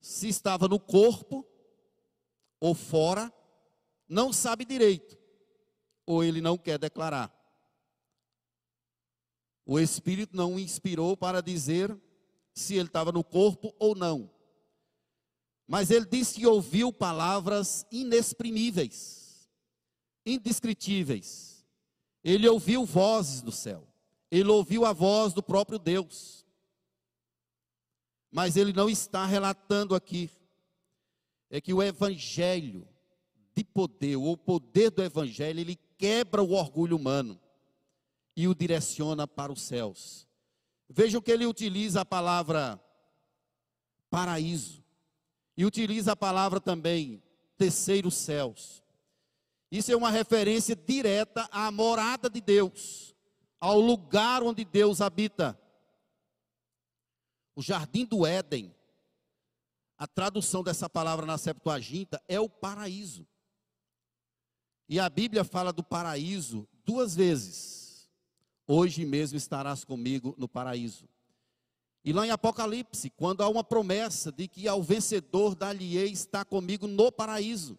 Se 0.00 0.28
estava 0.28 0.68
no 0.68 0.80
corpo 0.80 1.46
ou 2.60 2.74
fora, 2.74 3.32
não 4.08 4.32
sabe 4.32 4.64
direito, 4.64 5.18
ou 6.06 6.24
ele 6.24 6.40
não 6.40 6.56
quer 6.56 6.78
declarar. 6.78 7.34
O 9.66 9.78
Espírito 9.78 10.34
não 10.34 10.54
o 10.54 10.58
inspirou 10.58 11.16
para 11.16 11.42
dizer 11.42 11.94
se 12.58 12.74
ele 12.74 12.88
estava 12.88 13.12
no 13.12 13.24
corpo 13.24 13.74
ou 13.78 13.94
não. 13.94 14.30
Mas 15.66 15.90
ele 15.90 16.06
disse 16.06 16.36
que 16.36 16.46
ouviu 16.46 16.92
palavras 16.92 17.86
inexprimíveis, 17.90 19.48
indescritíveis. 20.24 21.64
Ele 22.24 22.48
ouviu 22.48 22.84
vozes 22.84 23.42
do 23.42 23.52
céu. 23.52 23.86
Ele 24.30 24.48
ouviu 24.50 24.84
a 24.84 24.92
voz 24.92 25.32
do 25.32 25.42
próprio 25.42 25.78
Deus. 25.78 26.46
Mas 28.30 28.56
ele 28.56 28.72
não 28.72 28.88
está 28.88 29.24
relatando 29.24 29.94
aqui. 29.94 30.30
É 31.50 31.60
que 31.60 31.72
o 31.72 31.82
evangelho 31.82 32.86
de 33.54 33.64
poder, 33.64 34.16
ou 34.16 34.32
o 34.32 34.36
poder 34.36 34.90
do 34.90 35.02
evangelho, 35.02 35.58
ele 35.58 35.76
quebra 35.96 36.42
o 36.42 36.52
orgulho 36.52 36.96
humano 36.96 37.40
e 38.36 38.46
o 38.46 38.54
direciona 38.54 39.26
para 39.26 39.52
os 39.52 39.62
céus. 39.62 40.27
Vejam 40.88 41.20
que 41.20 41.30
ele 41.30 41.46
utiliza 41.46 42.00
a 42.00 42.04
palavra 42.04 42.80
paraíso 44.10 44.82
e 45.56 45.64
utiliza 45.64 46.12
a 46.12 46.16
palavra 46.16 46.60
também 46.60 47.22
terceiros 47.56 48.14
céus. 48.14 48.82
Isso 49.70 49.92
é 49.92 49.96
uma 49.96 50.10
referência 50.10 50.74
direta 50.74 51.48
à 51.52 51.70
morada 51.70 52.30
de 52.30 52.40
Deus 52.40 53.08
ao 53.60 53.80
lugar 53.80 54.42
onde 54.42 54.64
Deus 54.64 55.00
habita. 55.00 55.58
O 57.54 57.62
jardim 57.62 58.04
do 58.04 58.24
Éden, 58.24 58.74
a 59.96 60.06
tradução 60.06 60.62
dessa 60.62 60.88
palavra 60.88 61.26
na 61.26 61.36
Septuaginta 61.36 62.22
é 62.28 62.38
o 62.38 62.48
paraíso. 62.48 63.26
E 64.88 64.98
a 65.00 65.08
Bíblia 65.08 65.44
fala 65.44 65.72
do 65.72 65.82
paraíso 65.82 66.66
duas 66.84 67.14
vezes. 67.14 67.77
Hoje 68.70 69.06
mesmo 69.06 69.38
estarás 69.38 69.82
comigo 69.82 70.34
no 70.36 70.46
paraíso. 70.46 71.08
E 72.04 72.12
lá 72.12 72.26
em 72.26 72.30
Apocalipse, 72.30 73.08
quando 73.08 73.42
há 73.42 73.48
uma 73.48 73.64
promessa 73.64 74.30
de 74.30 74.46
que 74.46 74.68
ao 74.68 74.82
vencedor 74.82 75.54
dar-lhe-ei 75.54 76.12
está 76.12 76.44
comigo 76.44 76.86
no 76.86 77.10
paraíso. 77.10 77.78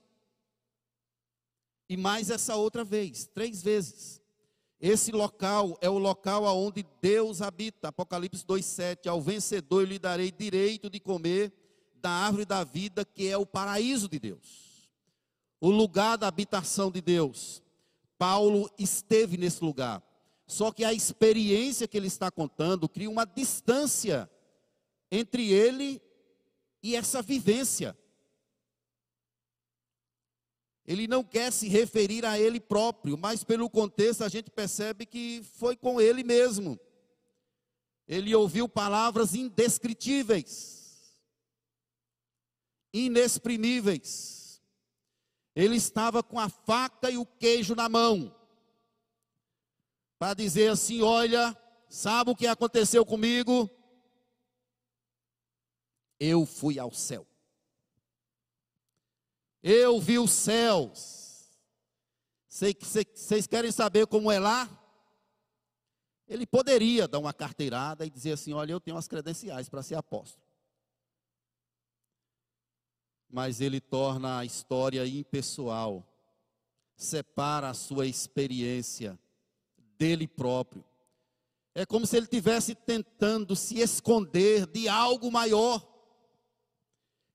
E 1.88 1.96
mais 1.96 2.31
essa 2.31 2.55
outra 2.55 2.84
vez, 2.84 3.27
três 3.27 3.62
vezes. 3.62 4.19
Esse 4.81 5.12
local 5.12 5.77
é 5.79 5.89
o 5.89 6.00
local 6.00 6.48
aonde 6.48 6.84
Deus 7.00 7.39
habita. 7.39 7.89
Apocalipse 7.89 8.43
2:7. 8.43 9.08
Ao 9.08 9.22
vencedor 9.22 9.88
lhe 9.88 10.00
darei 10.00 10.31
direito 10.31 10.89
de 10.89 11.00
comer 11.00 11.53
da 11.96 12.10
árvore 12.10 12.46
da 12.46 12.63
vida, 12.63 13.05
que 13.05 13.27
é 13.27 13.38
o 13.38 13.46
paraíso 13.46 14.10
de 14.10 14.17
Deus. 14.19 14.89
O 15.62 15.69
lugar 15.69 16.17
da 16.17 16.27
habitação 16.27 16.89
de 16.89 17.00
Deus. 17.01 17.62
Paulo 18.17 18.69
esteve 18.77 19.38
nesse 19.38 19.63
lugar. 19.63 20.01
Só 20.49 20.71
que 20.71 20.83
a 20.83 20.91
experiência 20.91 21.87
que 21.87 21.95
ele 21.95 22.07
está 22.07 22.31
contando 22.31 22.89
cria 22.89 23.07
uma 23.07 23.23
distância 23.23 24.27
entre 25.11 25.53
ele 25.53 26.01
e 26.81 26.95
essa 26.95 27.21
vivência. 27.21 27.95
Ele 30.87 31.07
não 31.07 31.23
quer 31.23 31.53
se 31.53 31.67
referir 31.67 32.25
a 32.25 32.39
ele 32.39 32.59
próprio, 32.59 33.15
mas 33.15 33.43
pelo 33.43 33.69
contexto 33.69 34.23
a 34.23 34.27
gente 34.27 34.49
percebe 34.49 35.05
que 35.05 35.43
foi 35.53 35.77
com 35.77 36.01
ele 36.01 36.23
mesmo. 36.23 36.79
Ele 38.07 38.33
ouviu 38.33 38.67
palavras 38.67 39.35
indescritíveis, 39.35 41.13
inexprimíveis. 42.91 44.63
Ele 45.55 45.75
estava 45.75 46.23
com 46.23 46.39
a 46.39 46.49
faca 46.49 47.11
e 47.11 47.19
o 47.19 47.25
queijo 47.25 47.75
na 47.75 47.87
mão, 47.87 48.35
para 50.19 50.33
dizer 50.33 50.69
assim: 50.69 51.01
Olha, 51.01 51.57
sabe 51.88 52.29
o 52.29 52.35
que 52.35 52.45
aconteceu 52.45 53.05
comigo? 53.05 53.69
Eu 56.19 56.45
fui 56.45 56.77
ao 56.77 56.91
céu. 56.91 57.25
Eu 59.63 59.99
vi 60.01 60.19
os 60.19 60.31
céus. 60.31 61.47
Vocês 62.49 63.47
querem 63.47 63.71
saber 63.71 64.05
como 64.07 64.29
é 64.29 64.38
lá? 64.38 64.69
Ele 66.27 66.45
poderia 66.45 67.07
dar 67.07 67.19
uma 67.19 67.33
carteirada 67.33 68.05
e 68.05 68.09
dizer 68.09 68.33
assim: 68.33 68.51
Olha, 68.51 68.73
eu 68.73 68.81
tenho 68.81 68.97
as 68.97 69.07
credenciais 69.07 69.69
para 69.69 69.81
ser 69.81 69.95
apóstolo. 69.95 70.45
Mas 73.31 73.61
ele 73.61 73.79
torna 73.79 74.39
a 74.39 74.45
história 74.45 75.05
impessoal, 75.07 76.05
separa 76.95 77.69
a 77.69 77.73
sua 77.75 78.07
experiência 78.07 79.17
dele 79.99 80.27
próprio. 80.27 80.83
É 81.75 81.85
como 81.85 82.07
se 82.07 82.17
ele 82.17 82.25
estivesse 82.25 82.73
tentando 82.73 83.55
se 83.55 83.79
esconder 83.79 84.65
de 84.65 84.87
algo 84.87 85.31
maior. 85.31 85.85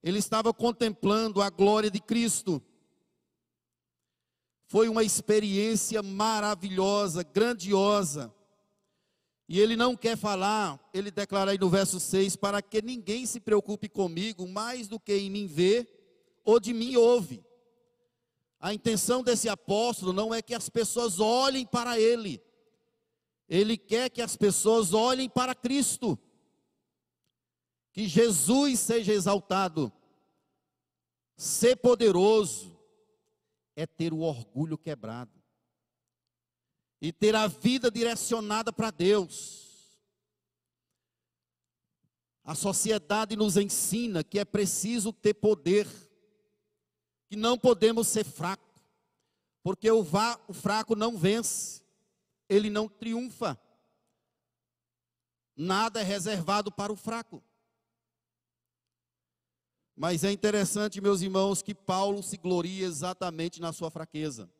Ele 0.03 0.19
estava 0.19 0.53
contemplando 0.53 1.41
a 1.41 1.51
glória 1.51 1.91
de 1.91 2.01
Cristo. 2.01 2.61
Foi 4.67 4.89
uma 4.89 5.05
experiência 5.05 6.03
maravilhosa, 6.03 7.23
grandiosa. 7.23 8.35
E 9.49 9.61
ele 9.61 9.77
não 9.77 9.95
quer 9.95 10.17
falar, 10.17 10.81
ele 10.93 11.11
declara 11.11 11.51
aí 11.51 11.59
no 11.59 11.69
verso 11.69 12.01
6: 12.01 12.37
para 12.37 12.63
que 12.63 12.81
ninguém 12.83 13.27
se 13.27 13.41
preocupe 13.41 13.89
comigo 13.89 14.49
mais 14.49 14.89
do 14.89 14.99
que 14.99 15.15
em 15.15 15.31
mim 15.31 15.47
vê 15.47 15.87
ou 16.45 16.59
de 16.59 16.73
mim 16.73 16.97
ouve. 16.97 17.45
A 18.59 18.73
intenção 18.73 19.23
desse 19.23 19.49
apóstolo 19.49 20.13
não 20.13 20.35
é 20.35 20.41
que 20.41 20.55
as 20.55 20.71
pessoas 20.71 21.21
olhem 21.21 21.67
para 21.67 22.01
ele, 22.01 22.43
ele 23.49 23.77
quer 23.77 24.11
que 24.11 24.23
as 24.23 24.37
pessoas 24.37 24.93
olhem 24.93 25.29
para 25.29 25.55
Cristo 25.55 26.19
que 27.95 28.09
Jesus 28.09 28.81
seja 28.81 29.13
exaltado. 29.13 29.91
Ser 31.37 31.77
poderoso 31.77 32.77
é 33.77 33.87
ter 33.87 34.13
o 34.13 34.19
orgulho 34.19 34.77
quebrado 34.77 35.33
e 37.01 37.13
ter 37.13 37.37
a 37.37 37.47
vida 37.47 37.91
direcionada 37.91 38.73
para 38.73 38.91
Deus. 38.91 40.01
A 42.43 42.55
sociedade 42.55 43.37
nos 43.37 43.57
ensina 43.57 44.25
que 44.25 44.41
é 44.41 44.45
preciso 44.45 45.13
ter 45.13 45.35
poder, 45.35 45.87
que 47.29 47.37
não 47.37 47.57
podemos 47.57 48.09
ser 48.09 48.25
fracos, 48.25 48.83
porque 49.63 49.89
o, 49.91 50.05
fraco 50.53 50.97
não 50.97 51.17
vence, 51.17 51.84
ele 52.49 52.71
não 52.71 52.89
triunfa. 52.89 53.59
Nada 55.57 56.01
é 56.01 56.03
reservado 56.03 56.71
para 56.73 56.93
o 56.93 56.97
fraco. 56.97 57.43
Mas 59.97 60.25
é 60.25 60.33
interessante, 60.33 61.01
meus 61.01 61.23
irmãos, 61.23 61.63
que 61.63 61.75
Paulo 61.75 62.23
se 62.23 62.37
gloria 62.37 62.85
exatamente 62.85 63.61
na 63.61 63.73
sua 63.73 63.91
fraqueza. 63.91 64.51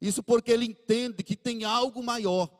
Isso 0.00 0.22
porque 0.22 0.50
ele 0.50 0.66
entende 0.66 1.22
que 1.22 1.36
tem 1.36 1.64
algo 1.64 2.02
maior. 2.02 2.50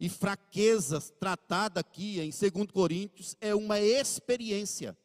E 0.00 0.08
fraqueza 0.08 1.00
tratada 1.20 1.80
aqui 1.80 2.18
em 2.20 2.30
2 2.30 2.72
Coríntios 2.72 3.36
é 3.40 3.54
uma 3.54 3.78
experiência. 3.78 4.98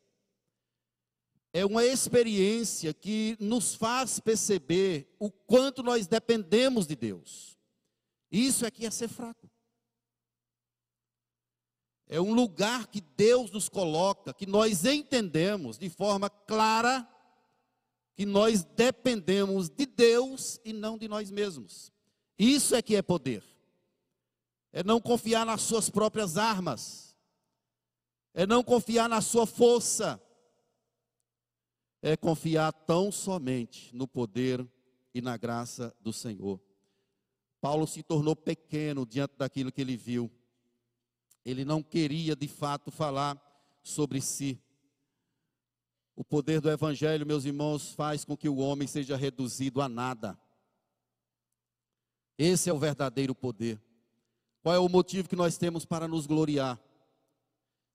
É 1.54 1.66
uma 1.66 1.86
experiência 1.86 2.94
que 2.94 3.38
nos 3.40 3.76
faz 3.76 4.20
perceber 4.20 5.16
o 5.20 5.30
quanto 5.30 5.84
nós 5.84 6.08
dependemos 6.08 6.88
de 6.88 6.96
Deus. 6.96 7.59
Isso 8.32 8.66
é 8.66 8.72
que 8.72 8.86
é 8.86 8.92
ser 8.92 9.08
fraco. 9.08 9.50
É 12.08 12.20
um 12.20 12.34
lugar 12.34 12.88
que 12.88 13.02
Deus 13.02 13.52
nos 13.52 13.70
coloca, 13.70 14.34
que 14.34 14.46
nós 14.46 14.84
entendemos 14.84 15.78
de 15.78 15.90
forma 15.90 16.30
clara 16.30 17.08
que 18.20 18.26
nós 18.26 18.66
dependemos 18.66 19.70
de 19.70 19.86
Deus 19.86 20.60
e 20.66 20.74
não 20.74 20.98
de 20.98 21.08
nós 21.08 21.32
mesmos. 21.32 21.90
Isso 22.38 22.76
é 22.76 22.82
que 22.82 22.98
é 22.98 23.02
poder. 23.02 23.42
É 24.74 24.84
não 24.84 25.00
confiar 25.00 25.46
nas 25.46 25.62
suas 25.62 25.90
próprias 25.90 26.36
armas. 26.36 27.16
É 28.34 28.46
não 28.46 28.62
confiar 28.62 29.08
na 29.08 29.22
sua 29.22 29.48
força. 29.48 30.22
É 32.02 32.18
confiar 32.18 32.74
tão 32.74 33.10
somente 33.10 33.96
no 33.96 34.06
poder 34.06 34.68
e 35.14 35.22
na 35.22 35.38
graça 35.38 35.96
do 36.02 36.12
Senhor. 36.12 36.60
Paulo 37.62 37.86
se 37.86 38.02
tornou 38.04 38.36
pequeno 38.36 39.06
diante 39.06 39.36
daquilo 39.38 39.72
que 39.72 39.82
ele 39.82 39.98
viu. 39.98 40.32
Ele 41.46 41.66
não 41.66 41.82
queria 41.82 42.36
de 42.36 42.48
fato 42.48 42.92
falar 42.92 43.40
sobre 43.84 44.22
si. 44.22 44.62
O 46.16 46.24
poder 46.24 46.62
do 46.62 46.70
Evangelho, 46.70 47.26
meus 47.26 47.46
irmãos, 47.46 47.94
faz 47.94 48.26
com 48.26 48.36
que 48.36 48.50
o 48.50 48.58
homem 48.58 48.88
seja 48.88 49.16
reduzido 49.16 49.82
a 49.82 49.88
nada. 49.88 50.40
Esse 52.38 52.70
é 52.70 52.74
o 52.74 52.80
verdadeiro 52.80 53.34
poder. 53.34 53.82
Qual 54.62 54.76
é 54.76 54.80
o 54.80 54.90
motivo 54.90 55.30
que 55.30 55.36
nós 55.36 55.58
temos 55.58 55.86
para 55.86 56.08
nos 56.08 56.28
gloriar? 56.28 56.80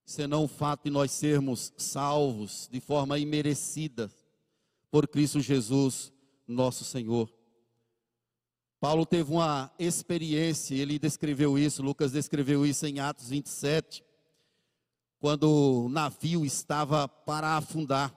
Senão 0.04 0.44
o 0.44 0.48
fato 0.48 0.84
de 0.84 0.90
nós 0.90 1.10
sermos 1.12 1.72
salvos 1.76 2.68
de 2.70 2.80
forma 2.80 3.18
imerecida 3.18 4.10
por 4.90 5.08
Cristo 5.08 5.40
Jesus, 5.40 6.12
nosso 6.46 6.84
Senhor. 6.84 7.32
Paulo 8.84 9.06
teve 9.06 9.32
uma 9.32 9.72
experiência, 9.78 10.74
ele 10.74 10.98
descreveu 10.98 11.58
isso, 11.58 11.82
Lucas 11.82 12.12
descreveu 12.12 12.66
isso 12.66 12.84
em 12.84 13.00
Atos 13.00 13.30
27, 13.30 14.04
quando 15.18 15.84
o 15.84 15.88
navio 15.88 16.44
estava 16.44 17.08
para 17.08 17.56
afundar. 17.56 18.14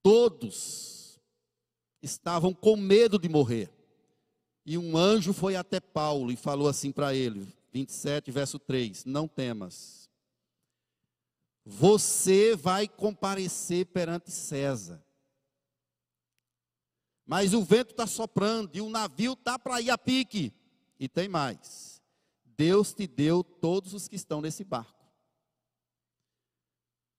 Todos 0.00 1.20
estavam 2.00 2.54
com 2.54 2.76
medo 2.76 3.18
de 3.18 3.28
morrer. 3.28 3.68
E 4.64 4.78
um 4.78 4.96
anjo 4.96 5.32
foi 5.32 5.56
até 5.56 5.80
Paulo 5.80 6.30
e 6.30 6.36
falou 6.36 6.68
assim 6.68 6.92
para 6.92 7.12
ele, 7.12 7.52
27, 7.72 8.30
verso 8.30 8.60
3: 8.60 9.04
Não 9.04 9.26
temas, 9.26 10.08
você 11.64 12.54
vai 12.54 12.86
comparecer 12.86 13.86
perante 13.86 14.30
César. 14.30 15.03
Mas 17.26 17.54
o 17.54 17.62
vento 17.62 17.92
está 17.92 18.06
soprando 18.06 18.76
e 18.76 18.80
o 18.80 18.90
navio 18.90 19.32
está 19.32 19.58
para 19.58 19.80
ir 19.80 19.90
a 19.90 19.98
pique. 19.98 20.52
E 20.98 21.08
tem 21.08 21.28
mais. 21.28 22.02
Deus 22.44 22.92
te 22.92 23.06
deu 23.06 23.42
todos 23.42 23.94
os 23.94 24.06
que 24.06 24.16
estão 24.16 24.40
nesse 24.40 24.64
barco. 24.64 24.92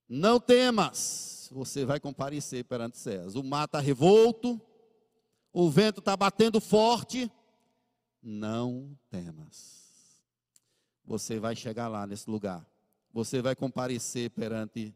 Não 0.07 0.39
temas, 0.39 1.49
você 1.51 1.83
vai 1.83 1.99
comparecer 1.99 2.63
perante 2.65 2.97
César. 2.97 3.39
O 3.39 3.43
mar 3.43 3.65
está 3.65 3.79
revolto, 3.79 4.61
o 5.51 5.69
vento 5.69 5.99
está 5.99 6.15
batendo 6.15 6.61
forte. 6.61 7.31
Não 8.21 8.97
temas. 9.09 10.21
Você 11.03 11.39
vai 11.39 11.55
chegar 11.55 11.87
lá 11.87 12.05
nesse 12.05 12.29
lugar. 12.29 12.65
Você 13.11 13.41
vai 13.41 13.55
comparecer 13.55 14.29
perante 14.31 14.93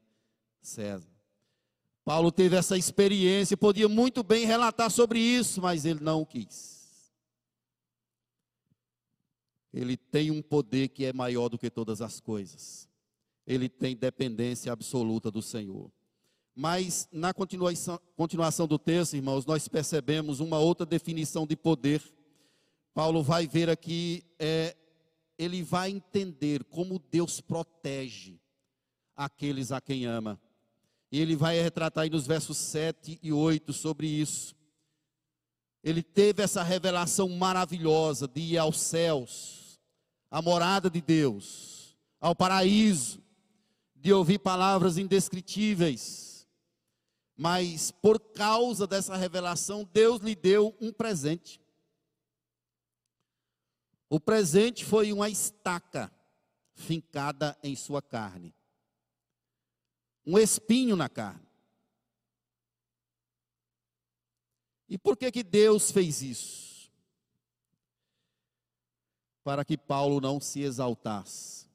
César. 0.61 1.18
Paulo 2.09 2.31
teve 2.31 2.55
essa 2.55 2.75
experiência, 2.75 3.55
podia 3.55 3.87
muito 3.87 4.23
bem 4.23 4.43
relatar 4.43 4.89
sobre 4.89 5.19
isso, 5.19 5.61
mas 5.61 5.85
ele 5.85 5.99
não 5.99 6.25
quis. 6.25 7.13
Ele 9.71 9.95
tem 9.95 10.31
um 10.31 10.41
poder 10.41 10.87
que 10.87 11.05
é 11.05 11.13
maior 11.13 11.49
do 11.49 11.59
que 11.59 11.69
todas 11.69 12.01
as 12.01 12.19
coisas. 12.19 12.89
Ele 13.45 13.69
tem 13.69 13.95
dependência 13.95 14.71
absoluta 14.71 15.29
do 15.29 15.39
Senhor. 15.39 15.91
Mas 16.55 17.07
na 17.11 17.31
continuação, 17.31 17.99
continuação 18.15 18.65
do 18.65 18.79
texto, 18.79 19.13
irmãos, 19.13 19.45
nós 19.45 19.67
percebemos 19.67 20.39
uma 20.39 20.57
outra 20.57 20.87
definição 20.87 21.45
de 21.45 21.55
poder. 21.55 22.01
Paulo 22.91 23.21
vai 23.21 23.45
ver 23.45 23.69
aqui, 23.69 24.23
é, 24.39 24.75
ele 25.37 25.61
vai 25.61 25.91
entender 25.91 26.63
como 26.63 26.97
Deus 26.97 27.39
protege 27.39 28.39
aqueles 29.15 29.71
a 29.71 29.79
quem 29.79 30.07
ama. 30.07 30.41
E 31.11 31.19
ele 31.19 31.35
vai 31.35 31.59
retratar 31.59 32.03
aí 32.03 32.09
nos 32.09 32.27
versos 32.27 32.57
7 32.57 33.19
e 33.21 33.33
8 33.33 33.73
sobre 33.73 34.07
isso. 34.07 34.55
Ele 35.83 36.03
teve 36.03 36.43
essa 36.43 36.61
revelação 36.61 37.27
maravilhosa 37.29 38.27
de 38.27 38.41
ir 38.41 38.57
aos 38.57 38.79
céus, 38.79 39.79
à 40.29 40.41
morada 40.41 40.89
de 40.89 41.01
Deus, 41.01 41.97
ao 42.19 42.35
paraíso, 42.35 43.23
de 43.95 44.13
ouvir 44.13 44.39
palavras 44.39 44.97
indescritíveis. 44.97 46.47
Mas 47.35 47.89
por 47.89 48.19
causa 48.19 48.85
dessa 48.85 49.15
revelação, 49.15 49.89
Deus 49.91 50.21
lhe 50.21 50.35
deu 50.35 50.75
um 50.79 50.91
presente. 50.91 51.59
O 54.09 54.19
presente 54.19 54.83
foi 54.83 55.13
uma 55.13 55.29
estaca 55.29 56.11
fincada 56.75 57.57
em 57.63 57.75
sua 57.75 58.01
carne 58.01 58.53
um 60.25 60.37
espinho 60.37 60.95
na 60.95 61.09
carne. 61.09 61.47
E 64.87 64.97
por 64.97 65.15
que 65.15 65.31
que 65.31 65.43
Deus 65.43 65.91
fez 65.91 66.21
isso? 66.21 66.91
Para 69.43 69.63
que 69.63 69.77
Paulo 69.77 70.19
não 70.19 70.41
se 70.41 70.61
exaltasse. 70.61 71.67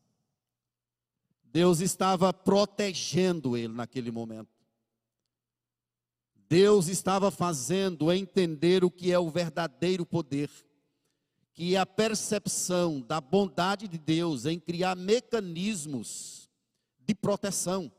Deus 1.44 1.80
estava 1.80 2.32
protegendo 2.32 3.56
ele 3.56 3.72
naquele 3.72 4.10
momento. 4.10 4.50
Deus 6.48 6.88
estava 6.88 7.30
fazendo 7.30 8.12
entender 8.12 8.84
o 8.84 8.90
que 8.90 9.12
é 9.12 9.18
o 9.18 9.30
verdadeiro 9.30 10.04
poder, 10.04 10.50
que 11.52 11.76
é 11.76 11.78
a 11.78 11.86
percepção 11.86 13.00
da 13.00 13.20
bondade 13.20 13.86
de 13.86 13.98
Deus 13.98 14.44
em 14.44 14.58
criar 14.58 14.96
mecanismos 14.96 16.50
de 16.98 17.14
proteção 17.14 17.90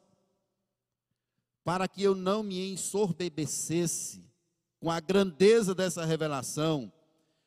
para 1.66 1.88
que 1.88 2.04
eu 2.04 2.14
não 2.14 2.44
me 2.44 2.72
ensorbebecesse 2.72 4.24
com 4.80 4.92
a 4.92 5.00
grandeza 5.00 5.74
dessa 5.74 6.06
revelação, 6.06 6.94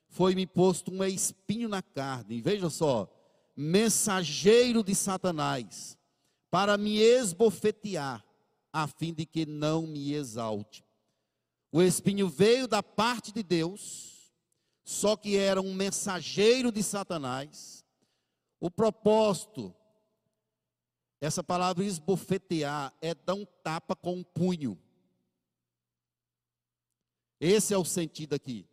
foi-me 0.08 0.44
posto 0.44 0.92
um 0.92 1.04
espinho 1.04 1.68
na 1.68 1.80
carne. 1.80 2.42
Veja 2.42 2.68
só, 2.68 3.08
mensageiro 3.56 4.82
de 4.82 4.92
Satanás, 4.92 5.96
para 6.50 6.76
me 6.76 6.98
esbofetear, 6.98 8.24
a 8.72 8.88
fim 8.88 9.14
de 9.14 9.24
que 9.24 9.46
não 9.46 9.86
me 9.86 10.12
exalte. 10.12 10.84
O 11.70 11.80
espinho 11.80 12.28
veio 12.28 12.66
da 12.66 12.82
parte 12.82 13.32
de 13.32 13.44
Deus, 13.44 14.32
só 14.84 15.16
que 15.16 15.36
era 15.36 15.60
um 15.60 15.72
mensageiro 15.72 16.72
de 16.72 16.82
Satanás. 16.82 17.84
O 18.58 18.68
propósito 18.68 19.72
essa 21.20 21.42
palavra 21.42 21.84
esbofetear 21.84 22.92
é 23.00 23.14
dar 23.14 23.34
um 23.34 23.44
tapa 23.44 23.96
com 23.96 24.16
um 24.16 24.22
punho. 24.22 24.78
Esse 27.40 27.74
é 27.74 27.78
o 27.78 27.84
sentido 27.84 28.34
aqui. 28.34 28.66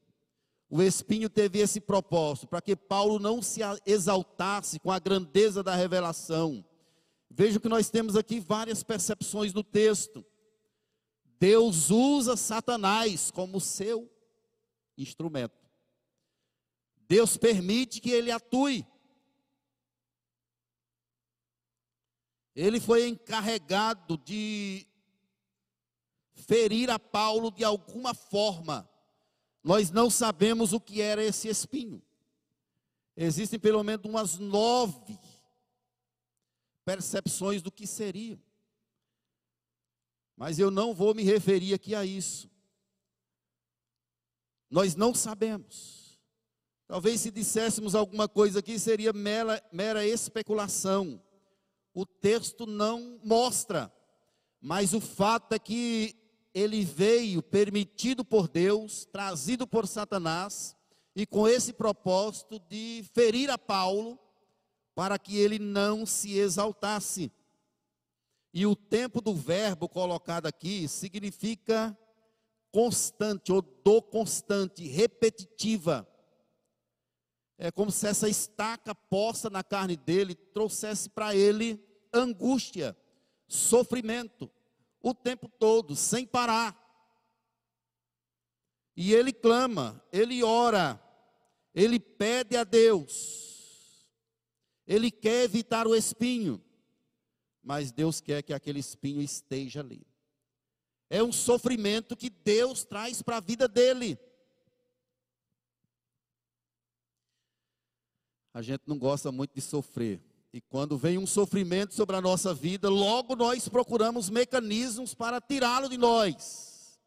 O 0.70 0.82
espinho 0.82 1.30
teve 1.30 1.60
esse 1.60 1.80
propósito, 1.80 2.48
para 2.48 2.62
que 2.62 2.76
Paulo 2.76 3.20
não 3.20 3.42
se 3.42 3.62
exaltasse 3.86 4.80
com 4.80 4.92
a 4.92 5.00
grandeza 5.00 5.62
da 5.62 5.76
revelação. 5.76 6.66
Veja 7.30 7.60
que 7.60 7.70
nós 7.70 7.90
temos 7.90 8.16
aqui 8.16 8.40
várias 8.40 8.84
percepções 8.84 9.54
no 9.54 9.64
texto. 9.64 10.26
Deus 11.40 11.92
usa 11.92 12.36
Satanás 12.36 13.30
como 13.30 13.60
seu 13.60 14.10
instrumento. 14.98 15.66
Deus 17.08 17.38
permite 17.38 18.02
que 18.02 18.10
ele 18.10 18.32
atue. 18.32 18.86
Ele 22.56 22.80
foi 22.80 23.08
encarregado 23.08 24.18
de 24.18 24.88
ferir 26.34 26.90
a 26.90 26.98
Paulo 26.98 27.52
de 27.52 27.64
alguma 27.64 28.14
forma. 28.14 28.90
Nós 29.64 29.92
não 29.92 30.10
sabemos 30.10 30.72
o 30.72 30.80
que 30.80 31.02
era 31.02 31.24
esse 31.24 31.48
espinho. 31.50 32.02
Existem 33.18 33.60
pelo 33.60 33.84
menos 33.84 34.06
umas 34.06 34.38
nove 34.38 35.18
percepções 36.86 37.62
do 37.62 37.72
que 37.72 37.88
seria. 37.88 38.40
Mas 40.38 40.60
eu 40.60 40.70
não 40.70 40.94
vou 40.94 41.16
me 41.16 41.24
referir 41.24 41.74
aqui 41.74 41.96
a 41.96 42.06
isso. 42.06 42.50
Nós 44.70 44.96
não 44.96 45.14
sabemos. 45.14 46.20
Talvez 46.88 47.22
se 47.22 47.32
disséssemos 47.32 47.96
alguma 47.96 48.28
coisa 48.28 48.60
aqui 48.60 48.78
seria 48.78 49.12
mera, 49.12 49.64
mera 49.72 50.06
especulação. 50.06 51.22
O 51.96 52.06
texto 52.06 52.68
não 52.68 53.22
mostra, 53.24 53.92
mas 54.60 54.94
o 54.94 55.00
fato 55.00 55.54
é 55.54 55.60
que 55.60 56.14
ele 56.54 56.84
veio 56.84 57.42
permitido 57.42 58.26
por 58.26 58.50
Deus, 58.50 59.06
trazido 59.06 59.66
por 59.66 59.88
Satanás, 59.88 60.76
e 61.16 61.26
com 61.26 61.48
esse 61.48 61.72
propósito 61.72 62.60
de 62.60 63.06
ferir 63.14 63.50
a 63.50 63.58
Paulo, 63.58 64.20
para 64.94 65.18
que 65.18 65.38
ele 65.38 65.58
não 65.58 66.06
se 66.06 66.38
exaltasse. 66.38 67.32
E 68.54 68.66
o 68.66 68.76
tempo 68.76 69.22
do 69.22 69.34
verbo 69.34 69.88
colocado 69.88 70.48
aqui 70.48 70.90
significa 70.90 71.98
constante, 72.74 73.54
ou 73.54 73.62
do 73.62 74.02
constante, 74.02 74.86
repetitiva. 74.86 76.06
É 77.58 77.72
como 77.72 77.92
se 77.92 78.08
essa 78.08 78.28
estaca 78.28 78.94
posta 78.94 79.50
na 79.50 79.64
carne 79.64 79.96
dele 79.96 80.36
trouxesse 80.36 81.10
para 81.10 81.36
ele 81.36 81.84
angústia, 82.14 82.98
sofrimento, 83.48 84.52
o 85.02 85.14
tempo 85.14 85.48
todo, 85.48 85.96
sem 85.96 86.26
parar. 86.26 86.82
E 88.96 89.14
ele 89.14 89.32
clama, 89.34 90.04
ele 90.12 90.44
ora, 90.44 91.02
ele 91.74 92.00
pede 92.00 92.56
a 92.56 92.64
Deus, 92.64 94.08
ele 94.88 95.12
quer 95.12 95.44
evitar 95.44 95.88
o 95.88 95.96
espinho, 95.96 96.64
mas 97.62 97.92
Deus 97.92 98.22
quer 98.22 98.42
que 98.42 98.54
aquele 98.54 98.80
espinho 98.80 99.22
esteja 99.22 99.82
ali 99.82 100.06
é 101.10 101.24
um 101.24 101.32
sofrimento 101.32 102.16
que 102.16 102.30
Deus 102.30 102.84
traz 102.84 103.22
para 103.22 103.38
a 103.38 103.42
vida 103.42 103.68
dele. 103.68 104.18
A 108.56 108.62
gente 108.62 108.84
não 108.88 108.98
gosta 108.98 109.34
muito 109.34 109.54
de 109.54 109.60
sofrer. 109.60 110.22
E 110.54 110.62
quando 110.62 110.98
vem 110.98 111.18
um 111.18 111.28
sofrimento 111.28 111.94
sobre 111.94 112.16
a 112.16 112.22
nossa 112.22 112.54
vida, 112.54 112.90
logo 112.90 113.36
nós 113.36 113.68
procuramos 113.68 114.30
mecanismos 114.30 115.14
para 115.14 115.42
tirá-lo 115.42 115.90
de 115.90 115.98
nós. 115.98 116.98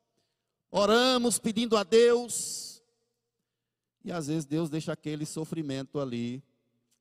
Oramos 0.70 1.38
pedindo 1.38 1.74
a 1.74 1.84
Deus. 1.84 2.82
E 4.04 4.12
às 4.12 4.26
vezes 4.26 4.44
Deus 4.44 4.68
deixa 4.68 4.92
aquele 4.92 5.24
sofrimento 5.24 5.98
ali 5.98 6.42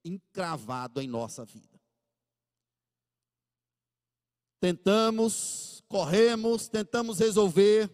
encravado 0.06 1.02
em 1.02 1.10
nossa 1.10 1.44
vida. 1.44 1.78
Tentamos 4.62 5.84
corremos, 5.90 6.70
tentamos 6.70 7.20
resolver, 7.20 7.90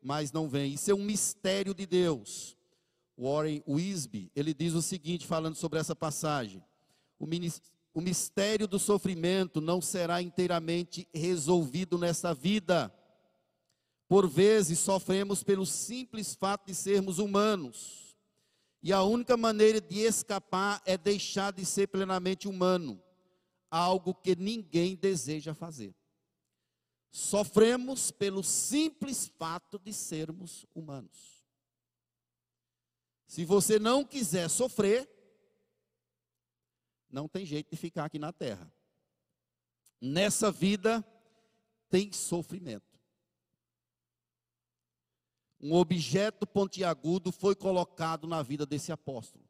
mas 0.00 0.32
não 0.32 0.48
vem. 0.48 0.72
Isso 0.72 0.90
é 0.90 0.94
um 0.94 1.04
mistério 1.04 1.74
de 1.74 1.84
Deus. 1.84 2.56
Warren 3.20 3.62
Wisby, 3.68 4.32
ele 4.34 4.54
diz 4.54 4.72
o 4.72 4.80
seguinte, 4.80 5.26
falando 5.26 5.54
sobre 5.54 5.78
essa 5.78 5.94
passagem: 5.94 6.64
o 7.92 8.00
mistério 8.00 8.66
do 8.66 8.78
sofrimento 8.78 9.60
não 9.60 9.82
será 9.82 10.22
inteiramente 10.22 11.06
resolvido 11.12 11.98
nesta 11.98 12.32
vida. 12.32 12.90
Por 14.08 14.26
vezes 14.26 14.78
sofremos 14.78 15.42
pelo 15.44 15.66
simples 15.66 16.34
fato 16.34 16.66
de 16.66 16.74
sermos 16.74 17.18
humanos. 17.18 18.16
E 18.82 18.92
a 18.92 19.02
única 19.02 19.36
maneira 19.36 19.80
de 19.80 19.98
escapar 19.98 20.80
é 20.86 20.96
deixar 20.96 21.52
de 21.52 21.66
ser 21.66 21.88
plenamente 21.88 22.48
humano, 22.48 23.00
algo 23.70 24.14
que 24.14 24.34
ninguém 24.34 24.96
deseja 24.96 25.52
fazer. 25.52 25.94
Sofremos 27.10 28.10
pelo 28.10 28.42
simples 28.42 29.30
fato 29.38 29.78
de 29.78 29.92
sermos 29.92 30.64
humanos. 30.74 31.29
Se 33.30 33.44
você 33.44 33.78
não 33.78 34.04
quiser 34.04 34.50
sofrer, 34.50 35.08
não 37.08 37.28
tem 37.28 37.46
jeito 37.46 37.70
de 37.70 37.76
ficar 37.76 38.06
aqui 38.06 38.18
na 38.18 38.32
terra. 38.32 38.68
Nessa 40.00 40.50
vida 40.50 41.06
tem 41.88 42.10
sofrimento. 42.12 42.98
Um 45.60 45.74
objeto 45.74 46.44
pontiagudo 46.44 47.30
foi 47.30 47.54
colocado 47.54 48.26
na 48.26 48.42
vida 48.42 48.66
desse 48.66 48.90
apóstolo. 48.90 49.48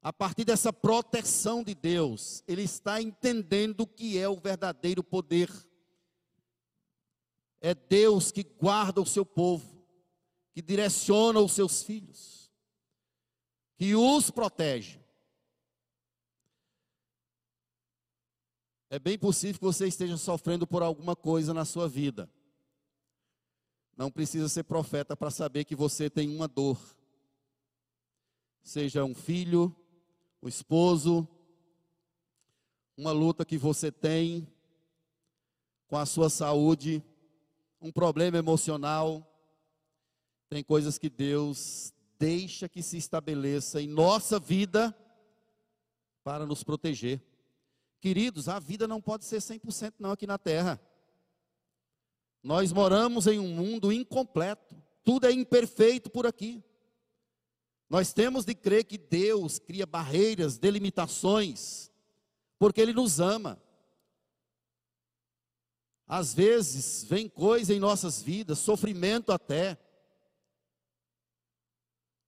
A 0.00 0.10
partir 0.10 0.46
dessa 0.46 0.72
proteção 0.72 1.62
de 1.62 1.74
Deus, 1.74 2.42
ele 2.48 2.62
está 2.62 3.02
entendendo 3.02 3.82
o 3.82 3.86
que 3.86 4.16
é 4.16 4.26
o 4.26 4.40
verdadeiro 4.40 5.04
poder 5.04 5.50
é 7.60 7.74
Deus 7.74 8.32
que 8.32 8.42
guarda 8.42 9.02
o 9.02 9.06
seu 9.06 9.24
povo, 9.24 9.86
que 10.52 10.62
direciona 10.62 11.38
os 11.40 11.52
seus 11.52 11.82
filhos, 11.82 12.41
que 13.82 13.96
os 13.96 14.30
protege. 14.30 15.00
É 18.88 18.96
bem 18.96 19.18
possível 19.18 19.58
que 19.58 19.64
você 19.64 19.88
esteja 19.88 20.16
sofrendo 20.16 20.68
por 20.68 20.84
alguma 20.84 21.16
coisa 21.16 21.52
na 21.52 21.64
sua 21.64 21.88
vida. 21.88 22.30
Não 23.96 24.08
precisa 24.08 24.48
ser 24.48 24.62
profeta 24.62 25.16
para 25.16 25.32
saber 25.32 25.64
que 25.64 25.74
você 25.74 26.08
tem 26.08 26.32
uma 26.32 26.46
dor. 26.46 26.78
Seja 28.62 29.04
um 29.04 29.16
filho, 29.16 29.74
um 30.40 30.46
esposo, 30.46 31.26
uma 32.96 33.10
luta 33.10 33.44
que 33.44 33.58
você 33.58 33.90
tem 33.90 34.46
com 35.88 35.96
a 35.96 36.06
sua 36.06 36.30
saúde, 36.30 37.02
um 37.80 37.90
problema 37.90 38.38
emocional. 38.38 39.28
Tem 40.48 40.62
coisas 40.62 40.98
que 40.98 41.10
Deus 41.10 41.92
deixa 42.22 42.68
que 42.68 42.84
se 42.84 42.96
estabeleça 42.96 43.82
em 43.82 43.88
nossa 43.88 44.38
vida 44.38 44.96
para 46.22 46.46
nos 46.46 46.62
proteger. 46.62 47.20
Queridos, 48.00 48.48
a 48.48 48.60
vida 48.60 48.86
não 48.86 49.00
pode 49.00 49.24
ser 49.24 49.38
100% 49.38 49.94
não 49.98 50.12
aqui 50.12 50.24
na 50.24 50.38
terra. 50.38 50.80
Nós 52.40 52.72
moramos 52.72 53.26
em 53.26 53.40
um 53.40 53.48
mundo 53.48 53.92
incompleto. 53.92 54.80
Tudo 55.02 55.26
é 55.26 55.32
imperfeito 55.32 56.10
por 56.10 56.24
aqui. 56.24 56.62
Nós 57.90 58.12
temos 58.12 58.44
de 58.44 58.54
crer 58.54 58.84
que 58.84 58.96
Deus 58.96 59.58
cria 59.58 59.84
barreiras, 59.84 60.58
delimitações, 60.58 61.90
porque 62.56 62.80
Ele 62.80 62.92
nos 62.92 63.18
ama. 63.18 63.60
Às 66.06 66.32
vezes 66.32 67.02
vem 67.02 67.28
coisa 67.28 67.74
em 67.74 67.80
nossas 67.80 68.22
vidas, 68.22 68.60
sofrimento 68.60 69.32
até, 69.32 69.76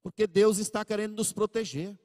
porque 0.04 0.26
Deus 0.26 0.58
está 0.58 0.84
querendo 0.84 1.16
nos 1.16 1.32
proteger. 1.32 1.98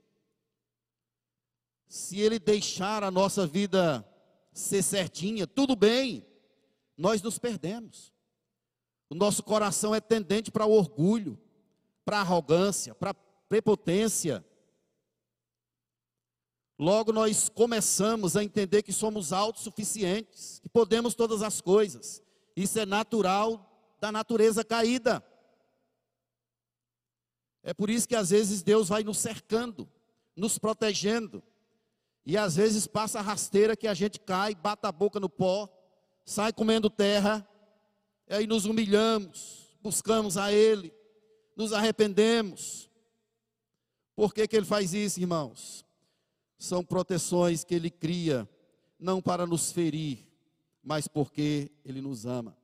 Se 1.85 2.17
Ele 2.17 2.39
deixar 2.39 3.03
a 3.03 3.11
nossa 3.11 3.45
vida 3.45 4.07
ser 4.53 4.81
certinha, 4.81 5.45
tudo 5.45 5.75
bem, 5.75 6.25
nós 6.97 7.21
nos 7.21 7.37
perdemos. 7.37 8.13
O 9.09 9.15
nosso 9.15 9.43
coração 9.43 9.93
é 9.93 9.99
tendente 9.99 10.49
para 10.49 10.65
o 10.65 10.71
orgulho, 10.71 11.37
para 12.05 12.19
a 12.19 12.21
arrogância, 12.21 12.95
para 12.95 13.09
a 13.09 13.15
prepotência. 13.49 14.45
Logo 16.77 17.11
nós 17.11 17.49
começamos 17.49 18.37
a 18.37 18.43
entender 18.45 18.81
que 18.81 18.93
somos 18.93 19.33
autossuficientes, 19.33 20.59
que 20.59 20.69
podemos 20.69 21.15
todas 21.15 21.41
as 21.41 21.59
coisas. 21.59 22.23
Isso 22.55 22.79
é 22.79 22.85
natural 22.85 23.97
da 23.99 24.09
natureza 24.09 24.63
caída. 24.63 25.21
É 27.63 27.73
por 27.73 27.89
isso 27.89 28.07
que 28.07 28.15
às 28.15 28.29
vezes 28.29 28.61
Deus 28.61 28.89
vai 28.89 29.03
nos 29.03 29.17
cercando, 29.17 29.87
nos 30.35 30.57
protegendo. 30.57 31.43
E 32.25 32.37
às 32.37 32.55
vezes 32.55 32.87
passa 32.87 33.19
a 33.19 33.21
rasteira 33.21 33.75
que 33.75 33.87
a 33.87 33.93
gente 33.93 34.19
cai, 34.19 34.55
bata 34.55 34.87
a 34.87 34.91
boca 34.91 35.19
no 35.19 35.29
pó, 35.29 35.67
sai 36.25 36.53
comendo 36.53 36.89
terra, 36.89 37.47
e 38.27 38.33
aí 38.33 38.47
nos 38.47 38.65
humilhamos, 38.65 39.75
buscamos 39.81 40.37
a 40.37 40.51
Ele, 40.51 40.93
nos 41.55 41.73
arrependemos. 41.73 42.89
Por 44.15 44.33
que, 44.33 44.47
que 44.47 44.55
Ele 44.55 44.65
faz 44.65 44.93
isso, 44.93 45.19
irmãos? 45.19 45.85
são 46.59 46.83
proteções 46.83 47.63
que 47.63 47.73
Ele 47.73 47.89
cria, 47.89 48.47
não 48.99 49.21
para 49.21 49.47
nos 49.47 49.71
ferir, 49.71 50.27
mas 50.83 51.07
porque 51.07 51.71
Ele 51.85 52.01
nos 52.01 52.25
ama. 52.25 52.55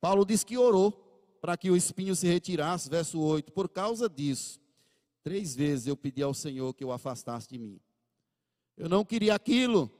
Paulo 0.00 0.26
diz 0.26 0.44
que 0.44 0.58
orou 0.58 1.01
para 1.42 1.56
que 1.56 1.72
o 1.72 1.76
espinho 1.76 2.14
se 2.14 2.28
retirasse, 2.28 2.88
verso 2.88 3.20
8. 3.20 3.50
Por 3.50 3.68
causa 3.68 4.08
disso, 4.08 4.60
três 5.24 5.56
vezes 5.56 5.88
eu 5.88 5.96
pedi 5.96 6.22
ao 6.22 6.32
Senhor 6.32 6.72
que 6.72 6.84
o 6.84 6.92
afastasse 6.92 7.48
de 7.48 7.58
mim. 7.58 7.80
Eu 8.76 8.88
não 8.88 9.04
queria 9.04 9.34
aquilo, 9.34 9.90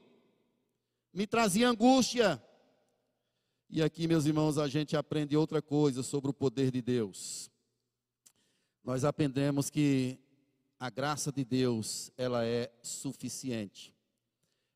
me 1.13 1.27
trazia 1.27 1.67
angústia. 1.67 2.41
E 3.69 3.83
aqui, 3.83 4.07
meus 4.07 4.25
irmãos, 4.25 4.57
a 4.57 4.69
gente 4.69 4.95
aprende 4.95 5.35
outra 5.35 5.61
coisa 5.61 6.01
sobre 6.01 6.31
o 6.31 6.33
poder 6.33 6.71
de 6.71 6.81
Deus. 6.81 7.51
Nós 8.81 9.03
aprendemos 9.03 9.69
que 9.69 10.17
a 10.79 10.89
graça 10.89 11.29
de 11.29 11.43
Deus, 11.43 12.09
ela 12.15 12.45
é 12.45 12.71
suficiente. 12.81 13.93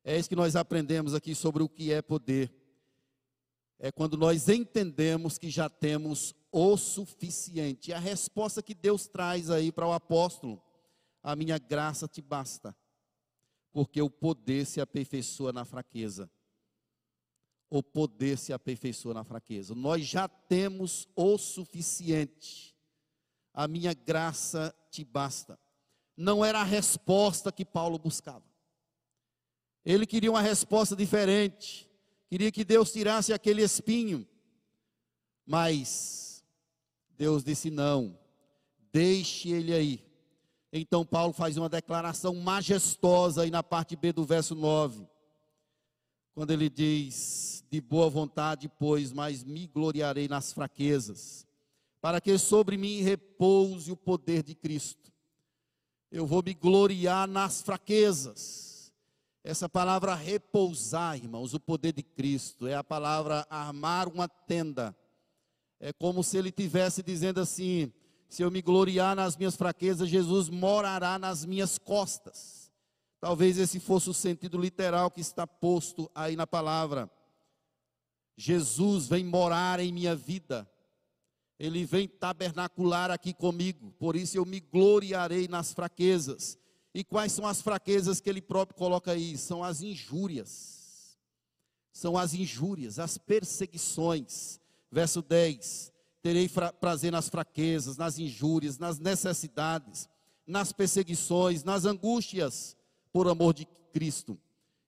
É 0.04 0.18
isso 0.18 0.28
que 0.28 0.36
nós 0.36 0.54
aprendemos 0.54 1.14
aqui 1.14 1.34
sobre 1.34 1.62
o 1.62 1.68
que 1.68 1.92
é 1.92 2.02
poder. 2.02 2.52
É 3.78 3.90
quando 3.90 4.18
nós 4.18 4.50
entendemos 4.50 5.38
que 5.38 5.48
já 5.48 5.70
temos 5.70 6.34
o 6.50 6.76
suficiente. 6.76 7.92
A 7.92 7.98
resposta 7.98 8.62
que 8.62 8.74
Deus 8.74 9.06
traz 9.06 9.50
aí 9.50 9.70
para 9.70 9.86
o 9.86 9.92
apóstolo: 9.92 10.62
a 11.22 11.36
minha 11.36 11.58
graça 11.58 12.08
te 12.08 12.22
basta, 12.22 12.76
porque 13.72 14.00
o 14.00 14.10
poder 14.10 14.66
se 14.66 14.80
aperfeiçoa 14.80 15.52
na 15.52 15.64
fraqueza. 15.64 16.30
O 17.70 17.82
poder 17.82 18.38
se 18.38 18.52
aperfeiçoa 18.52 19.12
na 19.12 19.24
fraqueza. 19.24 19.74
Nós 19.74 20.06
já 20.06 20.26
temos 20.26 21.06
o 21.14 21.36
suficiente. 21.36 22.74
A 23.52 23.68
minha 23.68 23.92
graça 23.92 24.74
te 24.90 25.04
basta. 25.04 25.58
Não 26.16 26.42
era 26.42 26.60
a 26.60 26.64
resposta 26.64 27.52
que 27.52 27.66
Paulo 27.66 27.98
buscava. 27.98 28.44
Ele 29.84 30.06
queria 30.06 30.30
uma 30.30 30.40
resposta 30.40 30.96
diferente. 30.96 31.88
Queria 32.26 32.50
que 32.50 32.64
Deus 32.64 32.90
tirasse 32.90 33.32
aquele 33.32 33.62
espinho. 33.62 34.26
Mas 35.44 36.27
Deus 37.18 37.42
disse: 37.42 37.68
não, 37.68 38.16
deixe 38.92 39.50
ele 39.50 39.74
aí. 39.74 40.04
Então 40.72 41.04
Paulo 41.04 41.32
faz 41.32 41.56
uma 41.56 41.68
declaração 41.68 42.34
majestosa 42.36 43.42
aí 43.42 43.50
na 43.50 43.62
parte 43.62 43.96
B 43.96 44.12
do 44.12 44.24
verso 44.24 44.54
9. 44.54 45.04
Quando 46.32 46.52
ele 46.52 46.70
diz: 46.70 47.64
De 47.68 47.80
boa 47.80 48.08
vontade, 48.08 48.70
pois, 48.78 49.12
mas 49.12 49.42
me 49.42 49.66
gloriarei 49.66 50.28
nas 50.28 50.52
fraquezas, 50.52 51.44
para 52.00 52.20
que 52.20 52.38
sobre 52.38 52.76
mim 52.76 53.02
repouse 53.02 53.90
o 53.90 53.96
poder 53.96 54.44
de 54.44 54.54
Cristo. 54.54 55.12
Eu 56.10 56.24
vou 56.24 56.42
me 56.42 56.54
gloriar 56.54 57.26
nas 57.26 57.60
fraquezas. 57.60 58.92
Essa 59.42 59.68
palavra 59.68 60.14
repousar, 60.14 61.16
irmãos, 61.16 61.52
o 61.52 61.60
poder 61.60 61.92
de 61.92 62.02
Cristo, 62.02 62.66
é 62.66 62.74
a 62.74 62.84
palavra 62.84 63.46
armar 63.50 64.08
uma 64.08 64.28
tenda 64.28 64.94
é 65.80 65.92
como 65.92 66.24
se 66.24 66.36
ele 66.36 66.50
tivesse 66.50 67.02
dizendo 67.02 67.40
assim: 67.40 67.92
se 68.28 68.42
eu 68.42 68.50
me 68.50 68.60
gloriar 68.60 69.14
nas 69.14 69.36
minhas 69.36 69.56
fraquezas, 69.56 70.08
Jesus 70.08 70.48
morará 70.48 71.18
nas 71.18 71.44
minhas 71.44 71.78
costas. 71.78 72.70
Talvez 73.20 73.58
esse 73.58 73.80
fosse 73.80 74.10
o 74.10 74.14
sentido 74.14 74.58
literal 74.58 75.10
que 75.10 75.20
está 75.20 75.46
posto 75.46 76.10
aí 76.14 76.36
na 76.36 76.46
palavra. 76.46 77.10
Jesus 78.36 79.08
vem 79.08 79.24
morar 79.24 79.80
em 79.80 79.92
minha 79.92 80.14
vida. 80.14 80.68
Ele 81.58 81.84
vem 81.84 82.06
tabernacular 82.06 83.10
aqui 83.10 83.34
comigo. 83.34 83.90
Por 83.98 84.14
isso 84.14 84.36
eu 84.36 84.44
me 84.44 84.60
gloriarei 84.60 85.48
nas 85.48 85.72
fraquezas. 85.72 86.56
E 86.94 87.02
quais 87.02 87.32
são 87.32 87.44
as 87.44 87.60
fraquezas 87.60 88.20
que 88.20 88.30
ele 88.30 88.40
próprio 88.40 88.78
coloca 88.78 89.10
aí? 89.10 89.36
São 89.36 89.64
as 89.64 89.82
injúrias. 89.82 91.18
São 91.92 92.16
as 92.16 92.32
injúrias, 92.32 93.00
as 93.00 93.18
perseguições 93.18 94.60
Verso 94.90 95.22
10: 95.22 95.92
Terei 96.22 96.48
prazer 96.80 97.12
nas 97.12 97.28
fraquezas, 97.28 97.96
nas 97.96 98.18
injúrias, 98.18 98.78
nas 98.78 98.98
necessidades, 98.98 100.08
nas 100.46 100.72
perseguições, 100.72 101.62
nas 101.62 101.84
angústias, 101.84 102.76
por 103.12 103.28
amor 103.28 103.54
de 103.54 103.66
Cristo. 103.92 104.38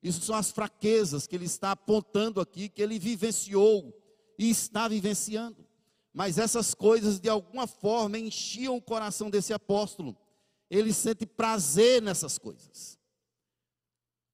Isso 0.03 0.23
são 0.23 0.35
as 0.35 0.51
fraquezas 0.51 1.27
que 1.27 1.37
ele 1.37 1.45
está 1.45 1.73
apontando 1.73 2.41
aqui, 2.41 2.69
que 2.69 2.83
ele 2.83 2.99
vivenciou 2.99 3.95
e 4.39 4.49
está 4.49 4.89
vivenciando. 4.89 5.67
Mas 6.13 6.39
essas 6.39 6.75
coisas, 6.75 7.21
de 7.21 7.29
alguma 7.29 7.67
forma, 7.67 8.19
enchiam 8.19 8.77
o 8.77 8.83
coração 8.83 9.31
desse 9.31 9.53
apóstolo. 9.53 10.17
Ele 10.69 10.93
sente 10.93 11.27
prazer 11.27 12.01
nessas 12.01 12.39
coisas. 12.39 12.99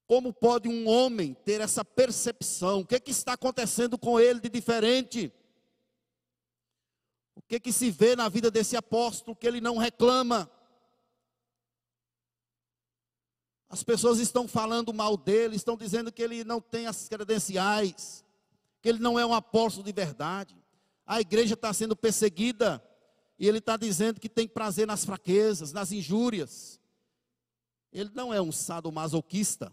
Como 0.07 0.31
pode 0.31 0.69
um 0.69 0.87
homem 0.87 1.33
ter 1.33 1.59
essa 1.59 1.83
percepção? 1.83 2.79
O 2.79 2.85
que, 2.85 2.95
é 2.95 2.99
que 2.99 3.11
está 3.11 3.33
acontecendo 3.33 3.97
com 3.97 4.19
ele 4.19 4.39
de 4.39 4.49
diferente? 4.49 5.31
O 7.37 7.41
que 7.47 7.59
que 7.59 7.71
se 7.71 7.91
vê 7.91 8.15
na 8.15 8.27
vida 8.27 8.49
desse 8.49 8.75
apóstolo 8.75 9.35
que 9.35 9.45
ele 9.45 9.61
não 9.61 9.77
reclama? 9.77 10.49
As 13.69 13.83
pessoas 13.83 14.17
estão 14.17 14.47
falando 14.47 14.91
mal 14.91 15.15
dele, 15.15 15.55
estão 15.55 15.77
dizendo 15.77 16.11
que 16.11 16.23
ele 16.23 16.43
não 16.43 16.59
tem 16.59 16.87
as 16.87 17.07
credenciais, 17.07 18.25
que 18.81 18.89
ele 18.89 18.97
não 18.97 19.19
é 19.19 19.25
um 19.25 19.35
apóstolo 19.35 19.85
de 19.85 19.93
verdade. 19.93 20.57
A 21.05 21.21
igreja 21.21 21.53
está 21.53 21.71
sendo 21.71 21.95
perseguida 21.95 22.83
e 23.37 23.47
ele 23.47 23.59
está 23.59 23.77
dizendo 23.77 24.19
que 24.19 24.27
tem 24.27 24.47
prazer 24.47 24.87
nas 24.87 25.05
fraquezas, 25.05 25.71
nas 25.71 25.91
injúrias. 25.91 26.79
Ele 27.93 28.09
não 28.15 28.33
é 28.33 28.41
um 28.41 28.51
sadomasoquista, 28.51 29.71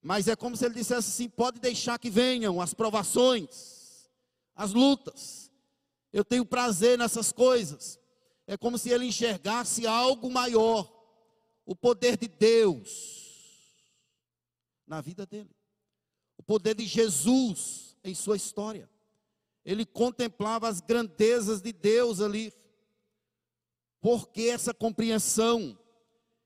mas 0.00 0.28
é 0.28 0.36
como 0.36 0.56
se 0.56 0.64
ele 0.64 0.74
dissesse 0.74 1.08
assim: 1.08 1.28
pode 1.28 1.58
deixar 1.58 1.98
que 1.98 2.08
venham 2.08 2.60
as 2.60 2.72
provações, 2.72 4.08
as 4.54 4.72
lutas. 4.72 5.47
Eu 6.12 6.24
tenho 6.24 6.44
prazer 6.44 6.98
nessas 6.98 7.32
coisas. 7.32 7.98
É 8.46 8.56
como 8.56 8.78
se 8.78 8.90
ele 8.90 9.04
enxergasse 9.04 9.86
algo 9.86 10.30
maior, 10.30 10.90
o 11.66 11.76
poder 11.76 12.16
de 12.16 12.28
Deus 12.28 13.18
na 14.86 15.02
vida 15.02 15.26
dele, 15.26 15.54
o 16.38 16.42
poder 16.42 16.74
de 16.74 16.86
Jesus 16.86 17.94
em 18.02 18.14
sua 18.14 18.36
história. 18.36 18.88
Ele 19.64 19.84
contemplava 19.84 20.66
as 20.66 20.80
grandezas 20.80 21.60
de 21.60 21.74
Deus 21.74 22.22
ali. 22.22 22.50
Porque 24.00 24.42
essa 24.44 24.72
compreensão, 24.72 25.78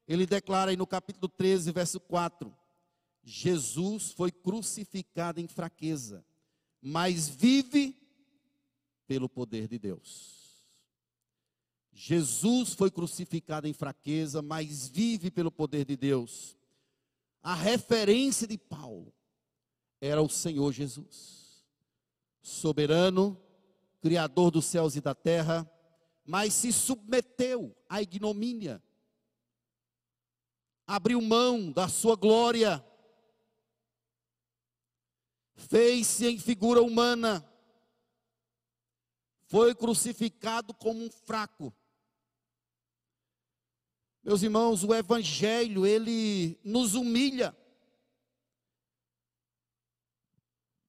ele 0.09 0.27
declara 0.27 0.73
aí 0.73 0.77
no 0.77 0.87
capítulo 0.89 1.29
13, 1.29 1.71
verso 1.71 2.01
4: 2.01 2.53
Jesus 3.23 4.11
foi 4.11 4.33
crucificado 4.33 5.41
em 5.41 5.47
fraqueza, 5.47 6.25
mas 6.81 7.29
vive 7.29 8.02
pelo 9.13 9.29
poder 9.29 9.69
de 9.69 9.79
Deus. 9.79 10.65
Jesus 11.93 12.73
foi 12.73 12.91
crucificado 12.91 13.69
em 13.69 13.75
fraqueza, 13.75 14.41
mas 14.41 14.89
vive 14.89 15.31
pelo 15.31 15.53
poder 15.53 15.85
de 15.85 15.99
Deus. 15.99 16.57
A 17.43 17.55
referência 17.55 18.47
de 18.47 18.57
Paulo 18.57 19.13
era 20.01 20.23
o 20.23 20.31
Senhor 20.31 20.73
Jesus, 20.73 21.63
soberano, 22.41 23.39
criador 24.01 24.51
dos 24.51 24.65
céus 24.65 24.97
e 24.97 25.03
da 25.03 25.15
terra, 25.15 25.71
mas 26.25 26.55
se 26.55 26.73
submeteu 26.73 27.77
à 27.91 28.01
ignomínia, 28.01 28.83
abriu 30.87 31.21
mão 31.21 31.71
da 31.71 31.87
sua 31.87 32.17
glória, 32.17 32.83
fez-se 35.55 36.27
em 36.27 36.39
figura 36.39 36.83
humana, 36.83 37.47
foi 39.53 39.75
crucificado 39.75 40.73
como 40.73 41.05
um 41.05 41.11
fraco. 41.11 41.71
Meus 44.25 44.43
irmãos, 44.43 44.83
o 44.83 44.95
evangelho, 44.95 45.85
ele 45.85 46.59
nos 46.65 46.95
humilha. 46.95 47.55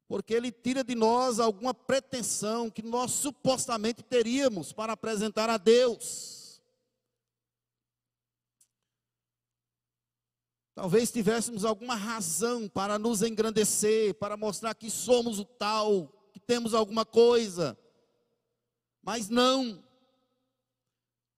Porque 0.07 0.33
ele 0.33 0.49
tira 0.49 0.81
de 0.81 0.95
nós 0.95 1.41
alguma 1.41 1.73
pretensão 1.73 2.69
que 2.69 2.81
nós 2.81 3.11
supostamente 3.11 4.01
teríamos 4.01 4.71
para 4.71 4.93
apresentar 4.93 5.49
a 5.49 5.57
Deus. 5.57 6.61
Talvez 10.73 11.11
tivéssemos 11.11 11.65
alguma 11.65 11.95
razão 11.95 12.69
para 12.69 12.97
nos 12.97 13.23
engrandecer, 13.23 14.13
para 14.13 14.37
mostrar 14.37 14.73
que 14.73 14.89
somos 14.89 15.37
o 15.37 15.43
tal, 15.43 16.07
que 16.31 16.39
temos 16.39 16.73
alguma 16.73 17.05
coisa. 17.05 17.77
Mas 19.03 19.29
não. 19.29 19.83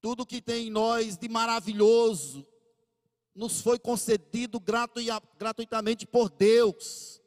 Tudo 0.02 0.26
que 0.26 0.40
tem 0.42 0.68
em 0.68 0.72
nós 0.72 1.18
de 1.18 1.28
maravilhoso 1.28 2.48
nos 3.34 3.60
foi 3.60 3.78
concedido 3.78 4.62
gratuitamente 5.38 6.06
por 6.06 6.30
Deus. 6.30 7.22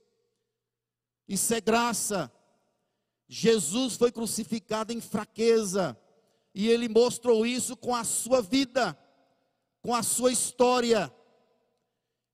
Isso 1.26 1.52
é 1.52 1.60
graça. 1.60 2.32
Jesus 3.28 3.96
foi 3.96 4.10
crucificado 4.10 4.90
em 4.90 5.02
fraqueza, 5.02 6.00
e 6.54 6.66
ele 6.68 6.88
mostrou 6.88 7.44
isso 7.44 7.76
com 7.76 7.94
a 7.94 8.02
sua 8.02 8.40
vida, 8.40 8.98
com 9.82 9.94
a 9.94 10.02
sua 10.02 10.32
história. 10.32 11.14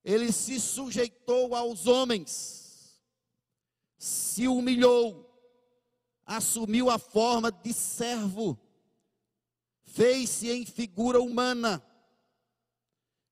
Ele 0.04 0.30
se 0.30 0.60
sujeitou 0.60 1.56
aos 1.56 1.88
homens, 1.88 3.02
se 3.98 4.46
humilhou, 4.46 5.23
assumiu 6.26 6.90
a 6.90 6.98
forma 6.98 7.50
de 7.50 7.72
servo, 7.72 8.58
fez-se 9.82 10.50
em 10.50 10.64
figura 10.64 11.20
humana, 11.20 11.84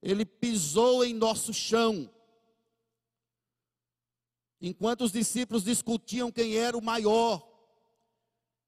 ele 0.02 0.24
pisou 0.24 1.04
em 1.04 1.14
nosso 1.14 1.52
chão. 1.52 2.10
Enquanto 4.60 5.02
os 5.02 5.12
discípulos 5.12 5.64
discutiam 5.64 6.30
quem 6.30 6.56
era 6.56 6.76
o 6.76 6.82
maior, 6.82 7.48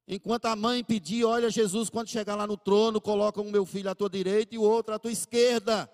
enquanto 0.09 0.47
a 0.47 0.57
mãe 0.57 0.83
pedia: 0.83 1.29
Olha, 1.29 1.51
Jesus, 1.51 1.89
quando 1.89 2.09
chegar 2.09 2.35
lá 2.35 2.47
no 2.47 2.57
trono, 2.57 3.01
coloca 3.01 3.41
o 3.41 3.51
meu 3.51 3.65
filho 3.65 3.91
à 3.91 3.95
tua 3.95 4.11
direita 4.11 4.55
e 4.55 4.59
o 4.59 4.63
outro 4.63 4.95
à 4.95 4.99
tua 4.99 5.13
esquerda. 5.13 5.91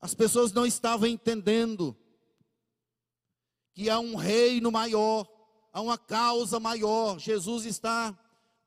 As 0.00 0.14
pessoas 0.14 0.50
não 0.52 0.64
estavam 0.64 1.06
entendendo 1.06 1.94
que 3.74 3.90
há 3.90 3.98
um 3.98 4.14
reino 4.14 4.72
maior, 4.72 5.26
há 5.72 5.80
uma 5.80 5.98
causa 5.98 6.58
maior. 6.58 7.18
Jesus 7.18 7.64
está 7.64 8.16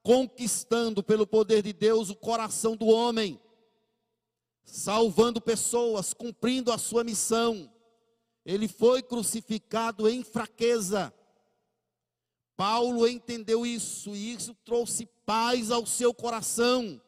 conquistando 0.02 1.02
pelo 1.02 1.26
poder 1.26 1.64
de 1.64 1.74
Deus 1.74 2.10
o 2.10 2.16
coração 2.16 2.76
do 2.76 2.88
homem, 2.88 3.40
salvando 4.66 5.40
pessoas, 5.40 6.14
cumprindo 6.14 6.72
a 6.72 6.78
sua 6.78 7.04
missão. 7.04 7.72
Ele 8.46 8.68
foi 8.68 9.02
crucificado 9.02 10.08
em 10.10 10.24
fraqueza. 10.24 11.14
Paulo 12.56 13.08
entendeu 13.08 13.66
isso 13.66 14.16
e 14.16 14.34
isso 14.34 14.54
trouxe 14.66 15.06
paz 15.26 15.72
ao 15.72 15.86
seu 15.86 16.14
coração. 16.14 17.02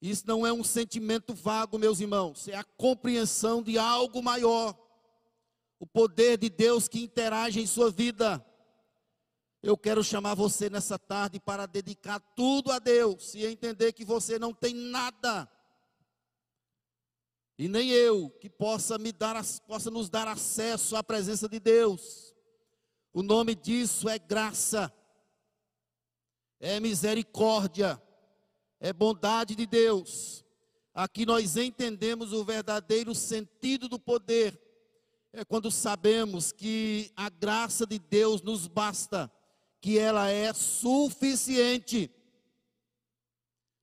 Isso 0.00 0.24
não 0.26 0.46
é 0.46 0.52
um 0.52 0.62
sentimento 0.62 1.34
vago, 1.34 1.78
meus 1.78 2.00
irmãos, 2.00 2.46
é 2.46 2.54
a 2.54 2.62
compreensão 2.62 3.62
de 3.62 3.78
algo 3.78 4.22
maior. 4.22 4.76
O 5.78 5.86
poder 5.86 6.38
de 6.38 6.48
Deus 6.48 6.88
que 6.88 7.02
interage 7.02 7.60
em 7.60 7.66
sua 7.66 7.90
vida. 7.90 8.44
Eu 9.62 9.76
quero 9.76 10.02
chamar 10.02 10.34
você 10.34 10.70
nessa 10.70 10.98
tarde 10.98 11.40
para 11.40 11.66
dedicar 11.66 12.20
tudo 12.34 12.70
a 12.70 12.78
Deus 12.78 13.34
e 13.34 13.44
entender 13.44 13.92
que 13.92 14.04
você 14.04 14.38
não 14.38 14.52
tem 14.52 14.74
nada. 14.74 15.50
E 17.58 17.68
nem 17.68 17.90
eu 17.90 18.30
que 18.30 18.48
possa 18.48 18.98
me 18.98 19.12
dar 19.12 19.44
possa 19.66 19.90
nos 19.90 20.08
dar 20.08 20.28
acesso 20.28 20.96
à 20.96 21.02
presença 21.02 21.48
de 21.48 21.58
Deus. 21.58 22.34
O 23.12 23.22
nome 23.22 23.54
disso 23.54 24.08
é 24.08 24.18
graça. 24.18 24.92
É 26.60 26.78
misericórdia 26.78 28.00
é 28.80 28.92
bondade 28.92 29.54
de 29.54 29.66
Deus. 29.66 30.44
Aqui 30.94 31.24
nós 31.26 31.56
entendemos 31.56 32.32
o 32.32 32.44
verdadeiro 32.44 33.14
sentido 33.14 33.88
do 33.88 33.98
poder. 33.98 34.58
É 35.32 35.44
quando 35.44 35.70
sabemos 35.70 36.52
que 36.52 37.12
a 37.14 37.28
graça 37.28 37.86
de 37.86 37.98
Deus 37.98 38.42
nos 38.42 38.66
basta, 38.66 39.30
que 39.80 39.98
ela 39.98 40.28
é 40.30 40.52
suficiente. 40.52 42.10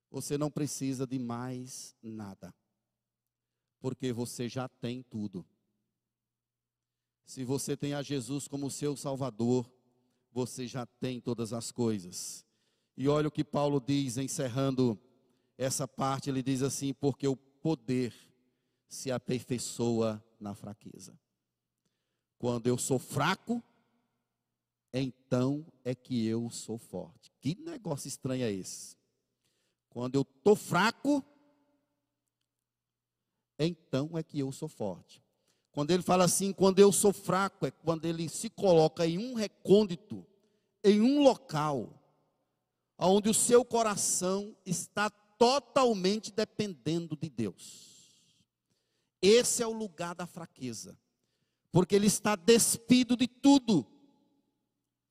Você 0.10 0.38
não 0.38 0.50
precisa 0.50 1.06
de 1.06 1.20
mais 1.20 1.96
nada, 2.02 2.54
porque 3.80 4.12
você 4.12 4.50
já 4.50 4.68
tem 4.68 5.04
tudo. 5.04 5.46
Se 7.26 7.44
você 7.44 7.76
tem 7.76 7.94
a 7.94 8.02
Jesus 8.02 8.48
como 8.48 8.70
seu 8.70 8.96
Salvador, 8.96 9.70
você 10.32 10.68
já 10.68 10.86
tem 10.86 11.20
todas 11.20 11.54
as 11.54 11.72
coisas. 11.72 12.46
E 12.98 13.08
olha 13.08 13.28
o 13.28 13.32
que 13.32 13.44
Paulo 13.44 13.80
diz, 13.80 14.18
encerrando 14.18 15.00
essa 15.58 15.88
parte, 15.88 16.30
ele 16.30 16.44
diz 16.44 16.62
assim: 16.62 16.94
porque 16.94 17.28
o 17.28 17.36
poder 17.36 18.14
se 18.88 19.12
aperfeiçoa 19.12 20.24
na 20.40 20.54
fraqueza. 20.54 21.18
Quando 22.38 22.68
eu 22.68 22.78
sou 22.78 23.00
fraco, 23.00 23.64
então 24.94 25.66
é 25.84 25.94
que 25.94 26.26
eu 26.26 26.50
sou 26.50 26.78
forte. 26.78 27.32
Que 27.42 27.56
negócio 27.56 28.08
estranho 28.08 28.46
é 28.46 28.52
esse? 28.52 28.96
Quando 29.90 30.16
eu 30.16 30.22
estou 30.22 30.56
fraco, 30.56 31.24
então 33.58 34.18
é 34.18 34.24
que 34.24 34.40
eu 34.40 34.52
sou 34.52 34.68
forte. 34.68 35.24
Quando 35.72 35.92
ele 35.92 36.04
fala 36.04 36.24
assim, 36.24 36.54
quando 36.54 36.80
eu 36.80 36.92
sou 36.92 37.12
fraco, 37.12 37.66
é 37.66 37.72
quando 37.72 38.06
ele 38.06 38.30
se 38.30 38.50
coloca 38.50 39.06
em 39.06 39.18
um 39.18 39.34
recôndito, 39.34 40.26
em 40.84 41.02
um 41.02 41.22
local, 41.22 42.02
onde 42.98 43.30
o 43.30 43.34
seu 43.34 43.66
coração 43.66 44.56
está 44.66 45.10
totalmente 45.10 46.32
dependendo 46.32 47.18
de 47.18 47.30
Deus. 47.30 47.96
Esse 49.22 49.64
é 49.64 49.68
o 49.68 49.74
lugar 49.74 50.16
da 50.16 50.26
fraqueza, 50.26 50.98
porque 51.76 51.94
ele 51.94 52.08
está 52.08 52.38
despido 52.38 53.18
de 53.18 53.28
tudo. 53.28 53.86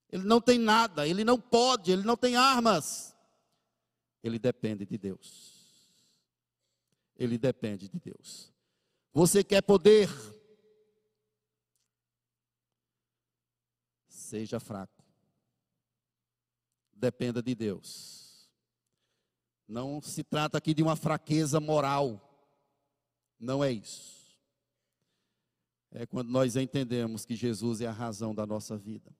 Ele 0.08 0.22
não 0.22 0.40
tem 0.40 0.58
nada, 0.58 1.06
ele 1.06 1.22
não 1.22 1.38
pode, 1.38 1.92
ele 1.92 2.04
não 2.04 2.16
tem 2.16 2.36
armas. 2.36 3.14
Ele 4.22 4.38
depende 4.38 4.86
de 4.86 4.96
Deus. 4.96 5.52
Ele 7.14 7.36
depende 7.36 7.86
de 7.86 8.00
Deus. 8.00 8.50
Você 9.12 9.44
quer 9.44 9.60
poder? 9.60 10.08
Seja 14.08 14.58
fraco 14.58 15.04
dependa 16.94 17.42
de 17.42 17.54
Deus. 17.54 18.48
Não 19.68 20.00
se 20.00 20.24
trata 20.24 20.56
aqui 20.56 20.72
de 20.72 20.82
uma 20.82 20.96
fraqueza 20.96 21.60
moral. 21.60 22.18
Não 23.38 23.62
é 23.62 23.70
isso. 23.70 24.13
É 25.94 26.04
quando 26.04 26.28
nós 26.28 26.56
entendemos 26.56 27.24
que 27.24 27.36
Jesus 27.36 27.80
é 27.80 27.86
a 27.86 27.92
razão 27.92 28.34
da 28.34 28.44
nossa 28.44 28.76
vida. 28.76 29.14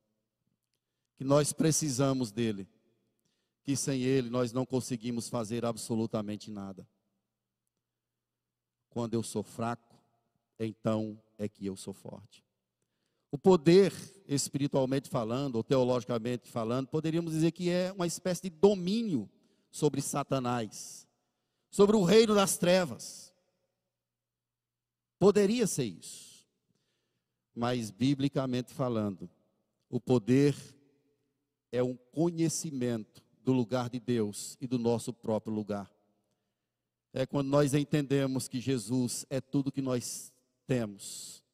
Que 1.15 1.23
nós 1.23 1.53
precisamos 1.53 2.33
dele. 2.33 2.69
Que 3.63 3.77
sem 3.77 4.03
ele 4.03 4.29
nós 4.29 4.53
não 4.53 4.67
conseguimos 4.67 5.29
fazer 5.29 5.65
absolutamente 5.65 6.51
nada. 6.51 6.87
Quando 8.91 9.15
eu 9.15 9.23
sou 9.23 9.45
fraco, 9.45 9.97
então 10.59 11.21
é 11.39 11.49
que 11.49 11.65
eu 11.65 11.77
sou 11.77 11.95
forte. 11.95 12.45
O 13.31 13.39
poder, 13.39 13.93
espiritualmente 14.27 15.09
falando, 15.09 15.57
ou 15.57 15.65
teologicamente 15.65 16.49
falando, 16.49 16.89
poderíamos 16.89 17.33
dizer 17.33 17.53
que 17.53 17.71
é 17.71 17.93
uma 17.93 18.07
espécie 18.07 18.43
de 18.43 18.51
domínio 18.51 19.31
sobre 19.71 20.01
Satanás, 20.01 21.07
sobre 21.71 21.97
o 21.97 22.03
reino 22.03 22.35
das 22.35 22.57
trevas. 22.57 23.33
Poderia 25.19 25.67
ser 25.67 25.85
isso. 25.85 26.34
Mas, 27.55 27.91
biblicamente 27.91 28.73
falando, 28.73 29.31
o 29.89 30.01
poder 30.01 30.57
é 31.71 31.83
um 31.83 31.97
conhecimento 32.13 33.23
do 33.43 33.53
lugar 33.53 33.89
de 33.89 34.01
Deus 34.01 34.57
e 34.61 34.67
do 34.67 34.79
nosso 34.79 35.13
próprio 35.13 35.55
lugar. 35.55 35.91
É 37.13 37.25
quando 37.25 37.49
nós 37.49 37.75
entendemos 37.75 38.49
que 38.49 38.61
Jesus 38.61 39.25
é 39.31 39.41
tudo 39.41 39.71
que 39.71 39.83
nós 39.83 40.33
temos 40.67 41.45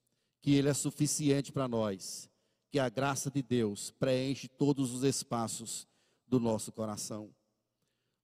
que 0.41 0.55
Ele 0.55 0.69
é 0.69 0.75
suficiente 0.75 1.53
para 1.53 1.69
nós, 1.69 2.29
que 2.71 2.79
a 2.79 2.89
graça 2.89 3.31
de 3.31 3.43
Deus 3.43 3.91
preenche 3.93 4.49
todos 4.49 4.93
os 4.93 5.03
espaços 5.03 5.87
do 6.27 6.41
nosso 6.41 6.73
coração. 6.73 7.31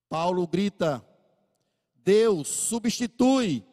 Paulo 0.09 0.47
grita: 0.47 1.05
Deus 1.95 2.49
substitui, 2.49 3.65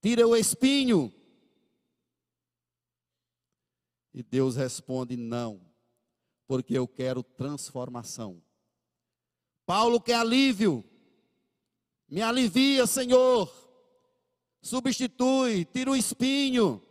tira 0.00 0.26
o 0.26 0.36
espinho. 0.36 1.12
E 4.14 4.22
Deus 4.22 4.56
responde: 4.56 5.16
Não, 5.16 5.60
porque 6.46 6.78
eu 6.78 6.88
quero 6.88 7.22
transformação. 7.22 8.42
Paulo 9.66 10.00
quer 10.00 10.14
alívio, 10.14 10.82
me 12.08 12.22
alivia, 12.22 12.86
Senhor. 12.86 13.52
Substitui, 14.62 15.66
tira 15.66 15.90
o 15.90 15.96
espinho 15.96 16.82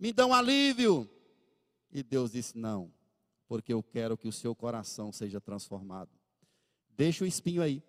me 0.00 0.14
dá 0.14 0.26
um 0.26 0.32
alívio. 0.32 1.08
E 1.92 2.02
Deus 2.02 2.32
disse: 2.32 2.56
Não, 2.56 2.90
porque 3.46 3.72
eu 3.72 3.82
quero 3.82 4.16
que 4.16 4.26
o 4.26 4.32
seu 4.32 4.54
coração 4.54 5.12
seja 5.12 5.40
transformado. 5.40 6.10
Deixa 6.88 7.22
o 7.22 7.26
espinho 7.26 7.62
aí. 7.62 7.82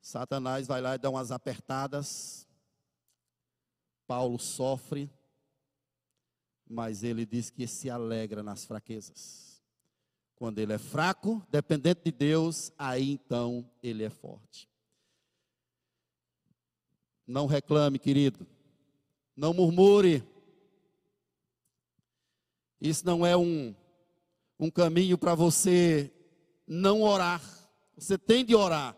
Satanás 0.00 0.66
vai 0.66 0.80
lá 0.80 0.96
e 0.96 0.98
dá 0.98 1.08
umas 1.08 1.30
apertadas. 1.30 2.46
Paulo 4.06 4.38
sofre, 4.38 5.10
mas 6.68 7.02
ele 7.02 7.24
diz 7.24 7.50
que 7.50 7.66
se 7.66 7.88
alegra 7.88 8.42
nas 8.42 8.64
fraquezas. 8.64 9.62
Quando 10.34 10.58
ele 10.58 10.72
é 10.72 10.78
fraco, 10.78 11.42
dependente 11.50 12.02
de 12.04 12.12
Deus, 12.12 12.72
aí 12.78 13.12
então 13.12 13.68
ele 13.82 14.04
é 14.04 14.10
forte. 14.10 14.68
Não 17.26 17.46
reclame, 17.46 17.98
querido 17.98 18.46
não 19.36 19.52
murmure. 19.52 20.24
Isso 22.80 23.04
não 23.04 23.24
é 23.24 23.36
um, 23.36 23.74
um 24.58 24.70
caminho 24.70 25.18
para 25.18 25.34
você 25.34 26.10
não 26.66 27.02
orar. 27.02 27.42
Você 27.96 28.16
tem 28.16 28.44
de 28.44 28.54
orar. 28.54 28.96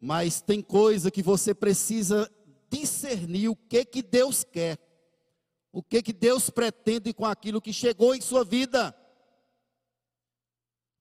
Mas 0.00 0.40
tem 0.40 0.60
coisa 0.60 1.10
que 1.10 1.22
você 1.22 1.54
precisa 1.54 2.30
discernir 2.68 3.48
o 3.48 3.56
que 3.56 3.84
que 3.84 4.02
Deus 4.02 4.44
quer. 4.44 4.78
O 5.76 5.82
que 5.82 6.02
que 6.02 6.12
Deus 6.14 6.48
pretende 6.48 7.12
com 7.12 7.26
aquilo 7.26 7.60
que 7.60 7.70
chegou 7.70 8.14
em 8.14 8.20
sua 8.22 8.42
vida. 8.42 8.96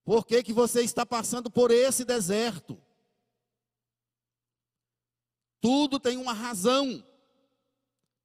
Por 0.03 0.25
que 0.25 0.43
que 0.43 0.51
você 0.51 0.81
está 0.81 1.05
passando 1.05 1.49
por 1.49 1.71
esse 1.71 2.03
deserto? 2.03 2.77
Tudo 5.61 5.97
tem 5.97 6.17
uma 6.17 6.33
razão, 6.33 7.07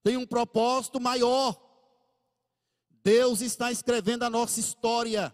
tem 0.03 0.16
um 0.16 0.26
propósito 0.26 1.01
maior. 1.01 1.57
Deus 3.05 3.42
está 3.42 3.70
escrevendo 3.70 4.24
a 4.24 4.28
nossa 4.28 4.59
história. 4.59 5.32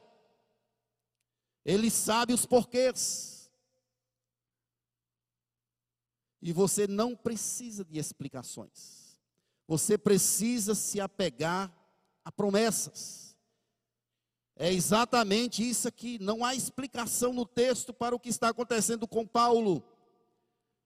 Ele 1.64 1.90
sabe 1.90 2.34
os 2.34 2.44
porquês. 2.44 3.50
E 6.42 6.52
você 6.52 6.86
não 6.86 7.16
precisa 7.16 7.86
de 7.86 7.98
explicações. 7.98 9.05
Você 9.66 9.98
precisa 9.98 10.74
se 10.74 11.00
apegar 11.00 11.72
a 12.24 12.30
promessas. 12.30 13.36
É 14.56 14.72
exatamente 14.72 15.68
isso 15.68 15.88
aqui. 15.88 16.18
Não 16.20 16.44
há 16.44 16.54
explicação 16.54 17.32
no 17.32 17.44
texto 17.44 17.92
para 17.92 18.14
o 18.14 18.20
que 18.20 18.28
está 18.28 18.48
acontecendo 18.48 19.06
com 19.06 19.26
Paulo. 19.26 19.82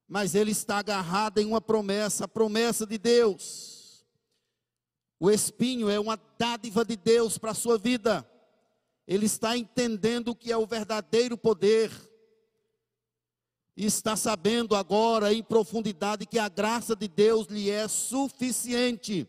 Mas 0.09 0.35
ele 0.35 0.51
está 0.51 0.78
agarrado 0.78 1.39
em 1.39 1.47
uma 1.47 1.61
promessa, 1.61 2.24
a 2.24 2.28
promessa 2.28 2.87
de 2.87 2.99
Deus. 2.99 4.05
O 5.20 5.31
espinho 5.31 5.89
é 5.89 6.01
uma 6.01 6.18
dádiva 6.39 6.85
de 6.85 6.97
Deus 6.97 7.39
para 7.39 7.53
a 7.53 7.55
sua 7.55 7.78
vida 7.78 8.26
ele 9.11 9.26
está 9.26 9.57
entendendo 9.57 10.28
o 10.28 10.37
que 10.37 10.53
é 10.53 10.57
o 10.57 10.64
verdadeiro 10.64 11.37
poder, 11.37 11.91
está 13.77 14.16
sabendo 14.16 14.75
agora 14.75 15.33
em 15.33 15.43
profundidade 15.43 16.27
que 16.27 16.39
a 16.39 16.49
graça 16.49 16.95
de 16.95 17.09
Deus 17.09 17.47
lhe 17.47 17.71
é 17.71 17.89
suficiente. 17.89 19.29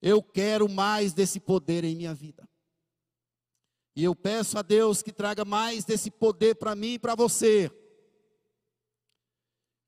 Eu 0.00 0.22
quero 0.22 0.68
mais 0.68 1.12
desse 1.12 1.40
poder 1.40 1.84
em 1.84 1.96
minha 1.96 2.14
vida. 2.14 2.48
E 3.96 4.04
eu 4.04 4.14
peço 4.14 4.58
a 4.58 4.62
Deus 4.62 5.02
que 5.02 5.12
traga 5.12 5.44
mais 5.44 5.84
desse 5.84 6.10
poder 6.10 6.56
para 6.56 6.74
mim 6.74 6.94
e 6.94 6.98
para 6.98 7.14
você. 7.14 7.70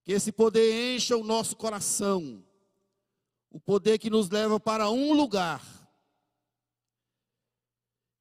Que 0.05 0.13
esse 0.13 0.33
poder 0.33 0.95
encha 0.95 1.17
o 1.17 1.25
nosso 1.25 1.57
coração. 1.57 2.45
O 3.51 3.61
poder 3.61 3.99
que 3.99 4.09
nos 4.09 4.31
leva 4.31 4.59
para 4.59 4.91
um 4.91 5.13
lugar 5.13 5.63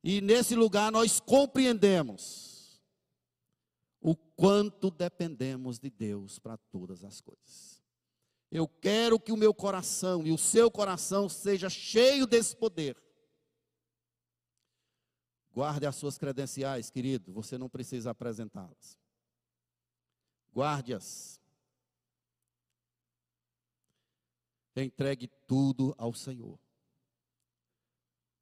e 0.08 0.22
nesse 0.22 0.54
lugar 0.54 0.92
nós 0.92 1.20
compreendemos 1.20 2.45
quanto 4.36 4.92
dependemos 4.92 5.80
de 5.80 5.90
Deus 5.90 6.40
para 6.40 6.58
todas 6.58 7.04
as 7.04 7.22
coisas. 7.22 7.82
Eu 8.52 8.68
quero 8.68 9.20
que 9.20 9.32
o 9.32 9.38
meu 9.38 9.54
coração 9.54 10.26
e 10.26 10.32
o 10.32 10.38
seu 10.38 10.70
coração 10.70 11.28
seja 11.28 11.70
cheio 11.70 12.28
desse 12.28 12.56
poder. 12.56 13.02
Guarde 15.52 15.86
as 15.86 15.96
suas 15.96 16.18
credenciais, 16.18 16.90
querido, 16.90 17.32
você 17.32 17.58
não 17.58 17.70
precisa 17.70 18.12
apresentá-las. 18.12 18.98
Guarde-as. 20.54 21.40
Entregue 24.76 25.28
tudo 25.48 25.96
ao 25.98 26.14
Senhor. 26.14 26.60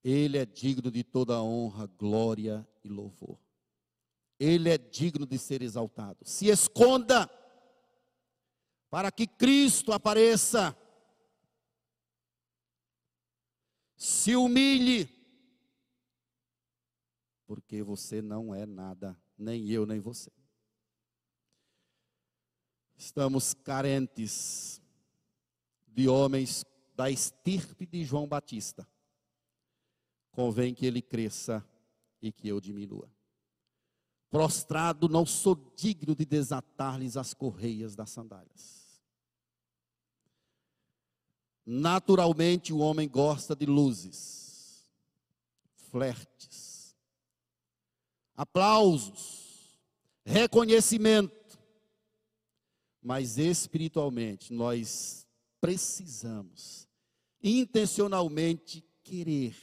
Ele 0.03 0.37
é 0.37 0.45
digno 0.45 0.91
de 0.91 1.03
toda 1.03 1.41
honra, 1.41 1.85
glória 1.85 2.67
e 2.83 2.89
louvor. 2.89 3.42
Ele 4.39 4.69
é 4.69 4.77
digno 4.77 5.25
de 5.25 5.37
ser 5.37 5.61
exaltado. 5.61 6.19
Se 6.23 6.47
esconda 6.47 7.29
para 8.89 9.11
que 9.11 9.27
Cristo 9.27 9.91
apareça. 9.91 10.77
Se 13.95 14.35
humilhe, 14.35 15.09
porque 17.45 17.81
você 17.81 18.21
não 18.21 18.53
é 18.53 18.65
nada, 18.65 19.17
nem 19.37 19.69
eu, 19.69 19.85
nem 19.85 19.99
você. 19.99 20.29
Estamos 22.97 23.53
carentes 23.53 24.81
de 25.87 26.09
homens 26.09 26.65
da 26.93 27.09
estirpe 27.09 27.85
de 27.85 28.03
João 28.03 28.27
Batista 28.27 28.87
convém 30.33 30.73
que 30.73 30.85
ele 30.85 31.01
cresça 31.01 31.65
e 32.21 32.31
que 32.31 32.47
eu 32.47 32.59
diminua. 32.59 33.09
Prostrado, 34.33 35.07
não 35.07 35.27
sou 35.27 35.55
digno 35.75 36.15
de 36.15 36.25
desatar-lhes 36.25 37.15
as 37.17 37.35
correias 37.35 37.95
das 37.95 38.09
sandálias. 38.09 38.99
Naturalmente, 41.63 42.73
o 42.73 42.79
homem 42.79 43.07
gosta 43.07 43.55
de 43.55 43.67
luzes, 43.67 44.89
flertes, 45.75 46.95
aplausos, 48.35 49.79
reconhecimento. 50.25 51.59
Mas 53.03 53.37
espiritualmente, 53.37 54.51
nós 54.51 55.27
precisamos 55.61 56.89
intencionalmente 57.39 58.83
querer 59.03 59.55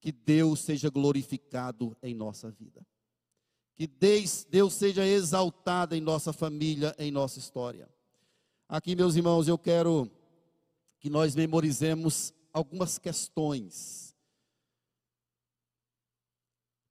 que 0.00 0.10
Deus 0.10 0.60
seja 0.60 0.88
glorificado 0.88 1.94
em 2.02 2.14
nossa 2.14 2.50
vida. 2.50 2.86
Que 3.82 3.88
Deus 4.48 4.74
seja 4.74 5.04
exaltado 5.04 5.96
em 5.96 6.00
nossa 6.00 6.32
família, 6.32 6.94
em 7.00 7.10
nossa 7.10 7.40
história. 7.40 7.92
Aqui, 8.68 8.94
meus 8.94 9.16
irmãos, 9.16 9.48
eu 9.48 9.58
quero 9.58 10.08
que 11.00 11.10
nós 11.10 11.34
memorizemos 11.34 12.32
algumas 12.52 12.96
questões 12.96 14.14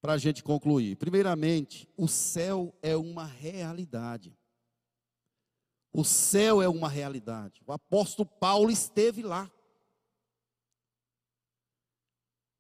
para 0.01 0.11
a 0.11 0.17
gente 0.17 0.43
concluir. 0.43 0.97
Primeiramente, 0.97 1.87
o 1.95 2.09
céu 2.09 2.77
é 2.81 2.93
uma 2.97 3.23
realidade. 3.23 4.37
O 5.93 6.03
céu 6.03 6.61
é 6.61 6.67
uma 6.67 6.89
realidade. 6.89 7.61
O 7.65 7.71
apóstolo 7.71 8.27
Paulo 8.27 8.69
esteve 8.69 9.23
lá. 9.23 9.49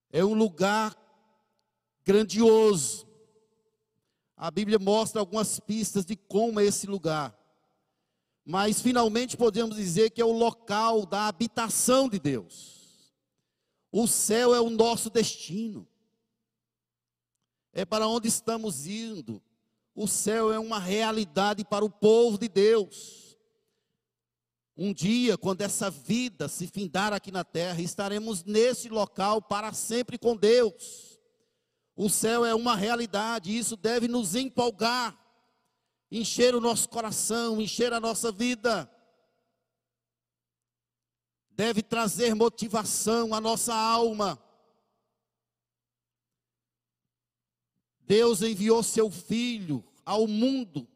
É 0.09 0.23
um 0.23 0.35
lugar 0.35 0.95
grandioso. 2.05 3.10
A 4.41 4.49
Bíblia 4.49 4.79
mostra 4.79 5.21
algumas 5.21 5.59
pistas 5.59 6.03
de 6.03 6.15
como 6.15 6.59
é 6.59 6.65
esse 6.65 6.87
lugar. 6.87 7.37
Mas 8.43 8.81
finalmente 8.81 9.37
podemos 9.37 9.75
dizer 9.75 10.09
que 10.09 10.19
é 10.19 10.25
o 10.25 10.31
local 10.31 11.05
da 11.05 11.27
habitação 11.27 12.09
de 12.09 12.17
Deus. 12.17 13.13
O 13.91 14.07
céu 14.07 14.55
é 14.55 14.59
o 14.59 14.71
nosso 14.71 15.11
destino. 15.11 15.87
É 17.71 17.85
para 17.85 18.07
onde 18.07 18.27
estamos 18.29 18.87
indo. 18.87 19.39
O 19.93 20.07
céu 20.07 20.51
é 20.51 20.57
uma 20.57 20.79
realidade 20.79 21.63
para 21.63 21.85
o 21.85 21.89
povo 21.91 22.39
de 22.39 22.49
Deus. 22.49 23.37
Um 24.75 24.91
dia, 24.91 25.37
quando 25.37 25.61
essa 25.61 25.91
vida 25.91 26.47
se 26.47 26.65
findar 26.65 27.13
aqui 27.13 27.31
na 27.31 27.43
terra, 27.43 27.79
estaremos 27.79 28.43
nesse 28.43 28.89
local 28.89 29.39
para 29.39 29.71
sempre 29.71 30.17
com 30.17 30.35
Deus. 30.35 31.10
O 32.03 32.09
céu 32.09 32.43
é 32.43 32.55
uma 32.55 32.75
realidade, 32.75 33.51
e 33.51 33.59
isso 33.59 33.77
deve 33.77 34.07
nos 34.07 34.33
empolgar, 34.33 35.15
encher 36.09 36.55
o 36.55 36.59
nosso 36.59 36.89
coração, 36.89 37.61
encher 37.61 37.93
a 37.93 37.99
nossa 37.99 38.31
vida. 38.31 38.91
Deve 41.51 41.83
trazer 41.83 42.33
motivação 42.33 43.35
à 43.35 43.39
nossa 43.39 43.75
alma. 43.75 44.43
Deus 47.99 48.41
enviou 48.41 48.81
seu 48.81 49.11
filho 49.11 49.85
ao 50.03 50.25
mundo 50.25 50.87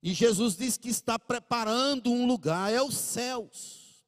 e 0.00 0.14
Jesus 0.14 0.56
diz 0.56 0.76
que 0.76 0.90
está 0.90 1.18
preparando 1.18 2.12
um 2.12 2.24
lugar, 2.24 2.72
é 2.72 2.80
os 2.80 2.96
céus, 2.96 4.06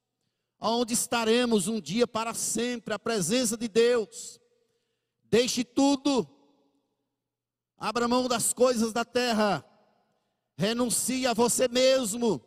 onde 0.61 0.95
estaremos 0.95 1.67
um 1.67 1.81
dia 1.81 2.07
para 2.07 2.33
sempre, 2.33 2.95
a 2.95 2.99
presença 2.99 3.57
de 3.57 3.67
Deus. 3.67 4.41
Deixe 5.33 5.65
tudo, 5.65 6.29
abra 7.79 8.07
mão 8.07 8.29
das 8.29 8.53
coisas 8.53 8.93
da 8.93 9.03
terra, 9.03 9.65
renuncie 10.59 11.27
a 11.27 11.33
você 11.33 11.67
mesmo, 11.69 12.39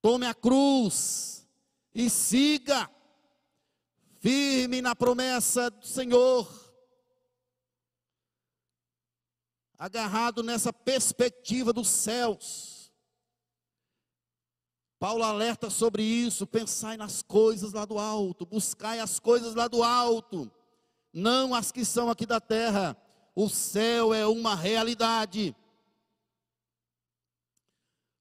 tome 0.00 0.24
a 0.24 0.32
cruz 0.32 1.44
e 1.92 2.08
siga, 2.08 2.88
firme 4.20 4.80
na 4.80 4.94
promessa 4.94 5.68
do 5.68 5.84
Senhor. 5.84 6.48
Agarrado 9.76 10.44
nessa 10.44 10.72
perspectiva 10.72 11.72
dos 11.72 11.88
céus. 11.88 12.92
Paulo 14.96 15.24
alerta 15.24 15.68
sobre 15.70 16.04
isso, 16.04 16.46
pensai 16.46 16.96
nas 16.96 17.20
coisas 17.20 17.72
lá 17.72 17.84
do 17.84 17.98
alto, 17.98 18.46
buscai 18.46 19.00
as 19.00 19.18
coisas 19.18 19.56
lá 19.56 19.66
do 19.66 19.82
alto, 19.82 20.48
não 21.12 21.54
as 21.54 21.70
que 21.70 21.84
são 21.84 22.10
aqui 22.10 22.26
da 22.26 22.40
terra. 22.40 22.96
O 23.34 23.48
céu 23.48 24.12
é 24.12 24.26
uma 24.26 24.54
realidade. 24.54 25.54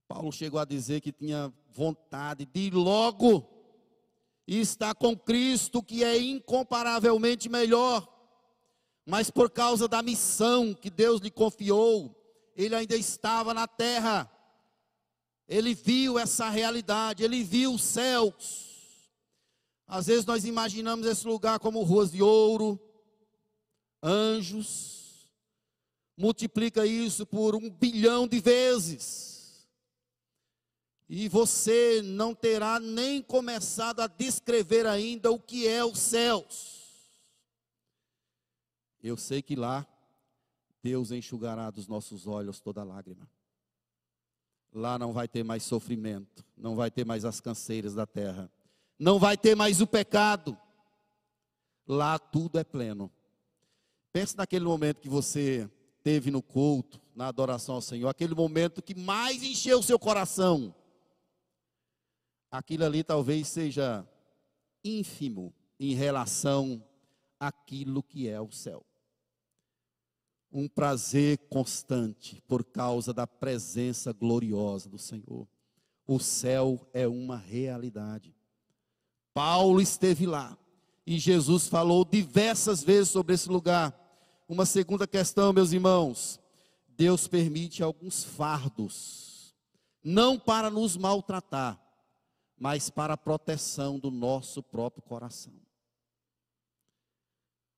Paulo 0.08 0.32
chegou 0.32 0.60
a 0.60 0.66
dizer 0.66 1.02
que 1.02 1.12
tinha 1.12 1.54
vontade 1.70 2.46
de 2.46 2.60
ir 2.60 2.74
logo 2.74 3.48
e 4.48 4.60
estar 4.60 4.94
com 4.96 5.18
Cristo, 5.18 5.82
que 5.82 6.04
é 6.04 6.20
incomparavelmente 6.20 7.48
melhor 7.48 8.12
mas 9.06 9.30
por 9.30 9.50
causa 9.50 9.88
da 9.88 10.02
missão 10.02 10.74
que 10.74 10.90
Deus 10.90 11.20
lhe 11.22 11.32
confiou, 11.32 12.16
ele 12.56 12.76
ainda 12.76 12.96
estava 12.96 13.54
na 13.54 13.68
terra. 13.68 14.32
Ele 15.48 15.74
viu 15.74 16.18
essa 16.18 16.50
realidade, 16.50 17.24
ele 17.24 17.44
viu 17.44 17.74
os 17.74 17.82
céus. 17.82 18.71
Às 19.92 20.08
vezes 20.08 20.26
nós 20.26 20.46
imaginamos 20.46 21.06
esse 21.06 21.28
lugar 21.28 21.60
como 21.60 21.84
ruas 21.84 22.12
de 22.12 22.24
ouro, 22.24 22.80
anjos. 24.02 25.30
Multiplica 26.16 26.86
isso 26.86 27.26
por 27.26 27.56
um 27.56 27.70
bilhão 27.70 28.26
de 28.26 28.40
vezes. 28.40 29.68
E 31.10 31.28
você 31.28 32.02
não 32.02 32.34
terá 32.34 32.80
nem 32.80 33.22
começado 33.22 34.00
a 34.00 34.08
descrever 34.08 34.88
ainda 34.88 35.30
o 35.30 35.38
que 35.38 35.68
é 35.68 35.84
os 35.84 36.00
céus. 36.00 37.20
Eu 39.04 39.18
sei 39.18 39.42
que 39.42 39.58
lá 39.58 39.86
Deus 40.82 41.12
enxugará 41.12 41.70
dos 41.70 41.86
nossos 41.86 42.28
olhos 42.28 42.62
toda 42.62 42.82
lágrima. 42.82 43.30
Lá 44.72 44.98
não 44.98 45.12
vai 45.12 45.28
ter 45.28 45.44
mais 45.44 45.64
sofrimento, 45.64 46.46
não 46.56 46.78
vai 46.78 46.90
ter 46.90 47.06
mais 47.06 47.26
as 47.26 47.42
canseiras 47.42 47.94
da 47.94 48.06
terra 48.06 48.50
não 49.02 49.18
vai 49.18 49.36
ter 49.36 49.56
mais 49.56 49.82
o 49.82 49.88
pecado. 49.88 50.56
Lá 51.88 52.20
tudo 52.20 52.60
é 52.60 52.64
pleno. 52.64 53.12
Pense 54.14 54.38
naquele 54.38 54.64
momento 54.64 55.02
que 55.02 55.10
você 55.10 55.68
teve 56.04 56.30
no 56.30 56.42
culto, 56.44 57.02
na 57.16 57.28
adoração 57.28 57.76
ao 57.76 57.82
Senhor, 57.82 58.08
aquele 58.08 58.36
momento 58.36 58.80
que 58.80 58.94
mais 58.94 59.42
encheu 59.42 59.80
o 59.80 59.84
seu 59.84 59.98
coração. 59.98 60.76
Aquilo 62.52 62.86
ali 62.86 63.04
talvez 63.04 63.48
seja 63.48 64.08
ínfimo 64.84 65.52
em 65.80 65.96
relação 65.96 66.86
àquilo 67.40 68.04
que 68.04 68.28
é 68.28 68.40
o 68.40 68.52
céu. 68.52 68.86
Um 70.52 70.68
prazer 70.68 71.40
constante 71.50 72.40
por 72.48 72.64
causa 72.64 73.12
da 73.12 73.26
presença 73.26 74.14
gloriosa 74.14 74.88
do 74.88 75.00
Senhor. 75.00 75.48
O 76.06 76.20
céu 76.20 76.88
é 76.94 77.08
uma 77.08 77.38
realidade. 77.38 78.36
Paulo 79.34 79.82
esteve 79.82 80.26
lá 80.26 80.58
e 81.06 81.18
Jesus 81.18 81.68
falou 81.68 82.06
diversas 82.06 82.84
vezes 82.84 83.10
sobre 83.10 83.34
esse 83.34 83.50
lugar. 83.50 83.98
Uma 84.48 84.66
segunda 84.66 85.08
questão, 85.08 85.54
meus 85.54 85.72
irmãos: 85.72 86.40
Deus 86.88 87.28
permite 87.28 87.82
alguns 87.82 88.24
fardos, 88.24 89.56
não 90.04 90.38
para 90.38 90.70
nos 90.70 90.98
maltratar, 90.98 91.82
mas 92.58 92.90
para 92.90 93.14
a 93.14 93.18
proteção 93.18 93.98
do 93.98 94.12
nosso 94.12 94.62
próprio 94.62 95.02
coração. 95.02 95.54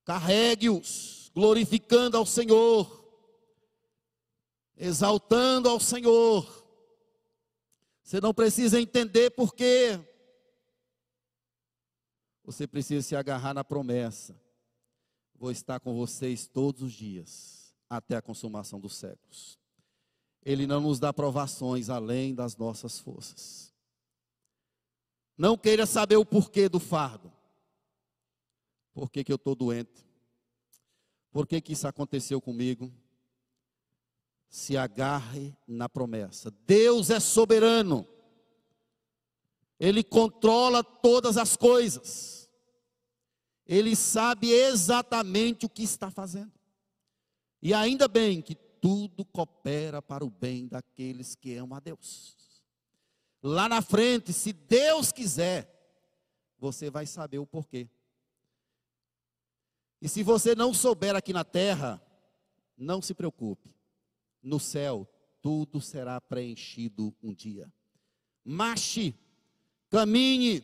Carregue-os, 0.04 1.32
glorificando 1.34 2.18
ao 2.18 2.26
Senhor, 2.26 3.04
exaltando 4.76 5.70
ao 5.70 5.80
Senhor. 5.80 6.64
Você 8.04 8.20
não 8.20 8.34
precisa 8.34 8.82
entender 8.82 9.30
por 9.30 9.56
quê 9.56 9.98
você 12.44 12.68
precisa 12.68 13.02
se 13.02 13.16
agarrar 13.16 13.54
na 13.54 13.64
promessa. 13.64 14.36
Vou 15.36 15.52
estar 15.52 15.80
com 15.80 15.94
vocês 15.96 16.46
todos 16.46 16.82
os 16.82 16.94
dias, 16.94 17.76
até 17.90 18.16
a 18.16 18.22
consumação 18.22 18.80
dos 18.80 18.96
séculos. 18.96 19.60
Ele 20.46 20.68
não 20.68 20.82
nos 20.82 21.00
dá 21.00 21.14
provações 21.14 21.90
além 21.90 22.36
das 22.36 22.58
nossas 22.58 23.00
forças. 23.00 23.74
Não 25.38 25.58
queira 25.58 25.86
saber 25.86 26.18
o 26.18 26.26
porquê 26.26 26.68
do 26.68 26.80
fardo. 26.80 27.32
Por 28.94 29.10
que, 29.10 29.24
que 29.24 29.32
eu 29.32 29.38
estou 29.38 29.56
doente? 29.56 30.06
Por 31.32 31.48
que, 31.48 31.60
que 31.60 31.74
isso 31.74 31.88
aconteceu 31.88 32.40
comigo? 32.40 32.94
Se 34.48 34.78
agarre 34.78 35.56
na 35.68 35.90
promessa. 35.90 36.52
Deus 36.68 37.10
é 37.10 37.20
soberano. 37.20 38.08
Ele 39.80 40.04
controla 40.04 40.84
todas 40.84 41.38
as 41.38 41.56
coisas. 41.56 42.50
Ele 43.66 43.96
sabe 43.96 44.52
exatamente 44.52 45.66
o 45.66 45.70
que 45.70 45.84
está 45.84 46.12
fazendo. 46.12 46.52
E 47.62 47.74
ainda 47.74 48.08
bem 48.08 48.42
que 48.42 48.56
tudo 48.56 49.24
coopera 49.24 50.02
para 50.02 50.26
o 50.26 50.30
bem 50.30 50.68
daqueles 50.68 51.36
que 51.36 51.56
amam 51.56 51.78
a 51.78 51.80
Deus. 51.80 52.36
Lá 53.42 53.70
na 53.70 53.82
frente, 53.82 54.34
se 54.34 54.52
Deus 54.52 55.12
quiser, 55.12 55.70
você 56.58 56.90
vai 56.90 57.06
saber 57.06 57.40
o 57.40 57.48
porquê. 57.48 57.90
E 60.02 60.10
se 60.10 60.22
você 60.22 60.54
não 60.54 60.74
souber 60.74 61.16
aqui 61.16 61.32
na 61.32 61.46
terra, 61.46 62.02
não 62.78 63.02
se 63.02 63.14
preocupe. 63.14 63.74
No 64.42 64.60
céu, 64.60 65.08
tudo 65.42 65.80
será 65.80 66.20
preenchido 66.20 67.16
um 67.24 67.34
dia. 67.34 67.72
Mache 68.44 69.16
Caminhe, 69.94 70.64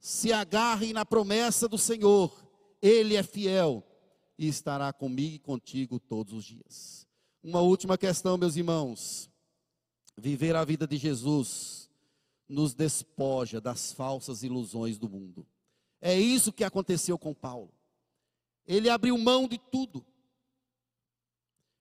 se 0.00 0.32
agarre 0.32 0.94
na 0.94 1.04
promessa 1.04 1.68
do 1.68 1.76
Senhor, 1.76 2.42
Ele 2.80 3.14
é 3.14 3.22
fiel 3.22 3.86
e 4.38 4.48
estará 4.48 4.90
comigo 4.94 5.34
e 5.34 5.38
contigo 5.38 6.00
todos 6.00 6.32
os 6.32 6.42
dias. 6.46 7.06
Uma 7.42 7.60
última 7.60 7.98
questão, 7.98 8.38
meus 8.38 8.56
irmãos. 8.56 9.30
Viver 10.16 10.56
a 10.56 10.64
vida 10.64 10.86
de 10.86 10.96
Jesus 10.96 11.90
nos 12.48 12.72
despoja 12.72 13.60
das 13.60 13.92
falsas 13.92 14.42
ilusões 14.42 14.96
do 14.96 15.06
mundo. 15.06 15.46
É 16.00 16.18
isso 16.18 16.50
que 16.50 16.64
aconteceu 16.64 17.18
com 17.18 17.34
Paulo. 17.34 17.74
Ele 18.66 18.88
abriu 18.88 19.18
mão 19.18 19.46
de 19.46 19.58
tudo. 19.58 20.02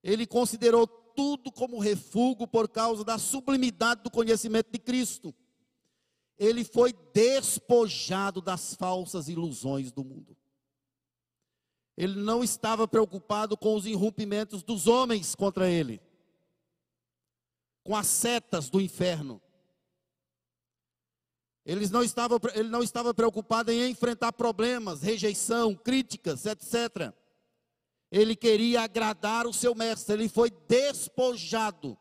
Ele 0.04 0.28
considerou 0.28 0.88
tudo 0.88 1.54
como 1.54 1.80
refúgio 1.80 2.46
por 2.46 2.68
causa 2.68 3.06
da 3.06 3.18
sublimidade 3.18 4.04
do 4.04 4.12
conhecimento 4.12 4.70
de 4.70 4.80
Cristo 4.80 5.34
ele 6.38 6.64
foi 6.64 6.94
despojado 7.14 8.42
das 8.42 8.76
falsas 8.76 9.28
ilusões 9.28 9.92
do 9.92 10.04
mundo. 10.04 10.38
Ele 11.96 12.20
não 12.20 12.44
estava 12.44 12.88
preocupado 12.88 13.58
com 13.58 13.76
os 13.76 13.88
irrompimentos 13.88 14.62
dos 14.62 14.86
homens 14.86 15.34
contra 15.34 15.68
ele, 15.68 16.00
com 17.84 17.96
as 17.96 18.06
setas 18.06 18.70
do 18.70 18.80
inferno. 18.80 19.42
Ele 21.66 21.88
não 21.90 22.04
estava, 22.04 22.40
ele 22.54 22.70
não 22.70 22.84
estava 22.84 23.14
preocupado 23.14 23.72
em 23.72 23.90
enfrentar 23.90 24.32
problemas, 24.32 25.02
rejeição, 25.02 25.76
críticas, 25.76 26.46
etc. 26.46 27.12
Ele 28.12 28.36
queria 28.36 28.82
agradar 28.82 29.48
o 29.48 29.54
seu 29.54 29.74
mestre, 29.74 30.14
ele 30.14 30.30
foi 30.30 30.52
despojado 30.52 31.98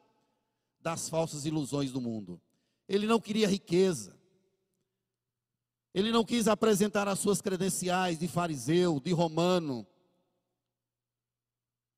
das 0.78 1.08
falsas 1.08 1.46
ilusões 1.46 1.90
do 1.90 2.02
mundo. 2.02 2.40
Ele 2.86 3.06
não 3.06 3.18
queria 3.18 3.48
riqueza, 3.48 4.16
ele 5.96 6.12
não 6.12 6.26
quis 6.26 6.46
apresentar 6.46 7.08
as 7.08 7.18
suas 7.18 7.40
credenciais 7.40 8.18
de 8.18 8.28
fariseu, 8.28 9.00
de 9.00 9.12
romano. 9.14 9.86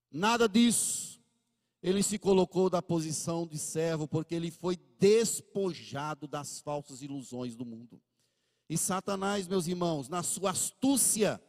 Nada 0.08 0.48
disso. 0.48 1.20
Ele 1.82 2.00
se 2.00 2.16
colocou 2.16 2.70
da 2.70 2.80
posição 2.80 3.44
de 3.44 3.58
servo 3.58 4.06
porque 4.06 4.36
ele 4.36 4.52
foi 4.52 4.76
despojado 5.00 6.28
das 6.28 6.60
falsas 6.60 7.02
ilusões 7.02 7.56
do 7.56 7.64
mundo. 7.64 8.00
E 8.68 8.78
Satanás, 8.78 9.48
meus 9.48 9.66
irmãos, 9.66 10.08
na 10.08 10.22
sua 10.22 10.52
astúcia, 10.52 11.42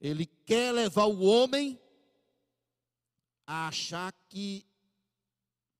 ele 0.00 0.24
quer 0.24 0.72
levar 0.72 1.04
o 1.04 1.20
homem 1.20 1.78
a 3.46 3.68
achar 3.68 4.10
que 4.26 4.64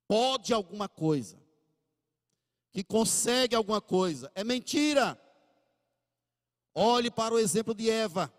pode 0.06 0.52
alguma 0.52 0.86
coisa 0.86 1.39
que 2.72 2.84
consegue 2.84 3.54
alguma 3.54 3.80
coisa. 3.80 4.30
É 4.34 4.44
mentira. 4.44 5.20
Olhe 6.74 7.10
para 7.10 7.34
o 7.34 7.38
exemplo 7.38 7.74
de 7.74 7.90
Eva. 7.90 8.32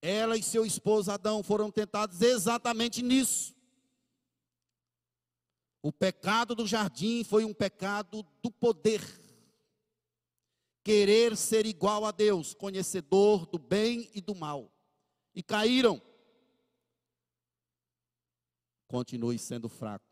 Ela 0.00 0.36
e 0.36 0.42
seu 0.42 0.64
esposo 0.64 1.10
Adão 1.10 1.42
foram 1.42 1.70
tentados 1.70 2.22
exatamente 2.22 3.02
nisso. 3.02 3.54
O 5.82 5.92
pecado 5.92 6.54
do 6.54 6.66
jardim 6.66 7.22
foi 7.24 7.44
um 7.44 7.54
pecado 7.54 8.24
do 8.42 8.50
poder. 8.50 9.02
Querer 10.82 11.36
ser 11.36 11.66
igual 11.66 12.06
a 12.06 12.10
Deus, 12.10 12.54
conhecedor 12.54 13.46
do 13.46 13.58
bem 13.58 14.10
e 14.14 14.20
do 14.20 14.34
mal. 14.34 14.72
E 15.34 15.42
caíram. 15.42 16.00
Continue 18.86 19.38
sendo 19.38 19.68
fraco. 19.68 20.07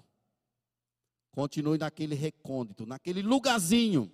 Continue 1.37 1.77
naquele 1.77 2.15
recôndito, 2.15 2.87
naquele 2.87 3.21
lugarzinho, 3.21 4.11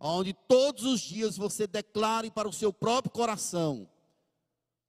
onde 0.00 0.32
todos 0.32 0.82
os 0.84 0.98
dias 0.98 1.36
você 1.36 1.66
declare 1.66 2.30
para 2.30 2.48
o 2.48 2.52
seu 2.54 2.72
próprio 2.72 3.12
coração 3.12 3.86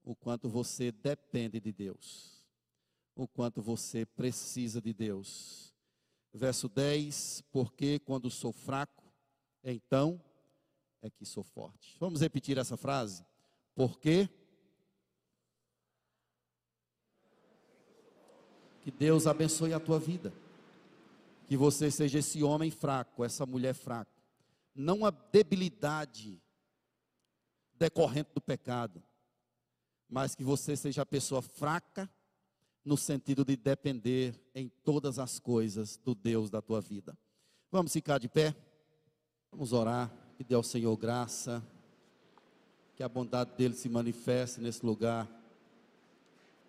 o 0.05 0.15
quanto 0.15 0.47
você 0.47 0.93
depende 0.93 1.59
de 1.59 1.73
Deus, 1.73 2.41
o 3.13 3.27
quanto 3.27 3.61
você 3.61 4.05
precisa 4.05 4.81
de 4.81 4.93
Deus. 4.93 5.75
Verso 6.33 6.69
10: 6.69 7.43
Porque 7.51 7.99
quando 7.99 8.31
sou 8.31 8.53
fraco, 8.53 9.03
então 9.61 10.17
é 11.01 11.09
que 11.09 11.25
sou 11.25 11.43
forte. 11.43 11.97
Vamos 11.99 12.21
repetir 12.21 12.57
essa 12.57 12.77
frase? 12.77 13.25
Porque 13.75 14.29
Que 18.79 18.91
Deus 18.91 19.25
abençoe 19.25 19.73
a 19.73 19.79
tua 19.79 19.97
vida. 19.97 20.44
Que 21.47 21.55
você 21.55 21.91
seja 21.91 22.19
esse 22.19 22.43
homem 22.43 22.71
fraco, 22.71 23.23
essa 23.23 23.45
mulher 23.45 23.73
fraca. 23.73 24.11
Não 24.73 25.05
a 25.05 25.11
debilidade 25.11 26.41
decorrente 27.77 28.31
do 28.33 28.41
pecado, 28.41 29.03
mas 30.09 30.35
que 30.35 30.43
você 30.43 30.75
seja 30.75 31.01
a 31.01 31.05
pessoa 31.05 31.41
fraca 31.41 32.09
no 32.83 32.95
sentido 32.95 33.43
de 33.43 33.55
depender 33.55 34.39
em 34.53 34.69
todas 34.83 35.17
as 35.17 35.39
coisas 35.39 35.97
do 35.97 36.13
Deus 36.13 36.49
da 36.49 36.61
tua 36.61 36.79
vida. 36.79 37.17
Vamos 37.71 37.91
ficar 37.91 38.19
de 38.19 38.29
pé? 38.29 38.55
Vamos 39.51 39.73
orar, 39.73 40.11
pedir 40.37 40.53
ao 40.53 40.63
Senhor 40.63 40.95
graça, 40.95 41.65
que 42.95 43.03
a 43.03 43.09
bondade 43.09 43.51
dele 43.57 43.73
se 43.73 43.89
manifeste 43.89 44.61
nesse 44.61 44.85
lugar, 44.85 45.27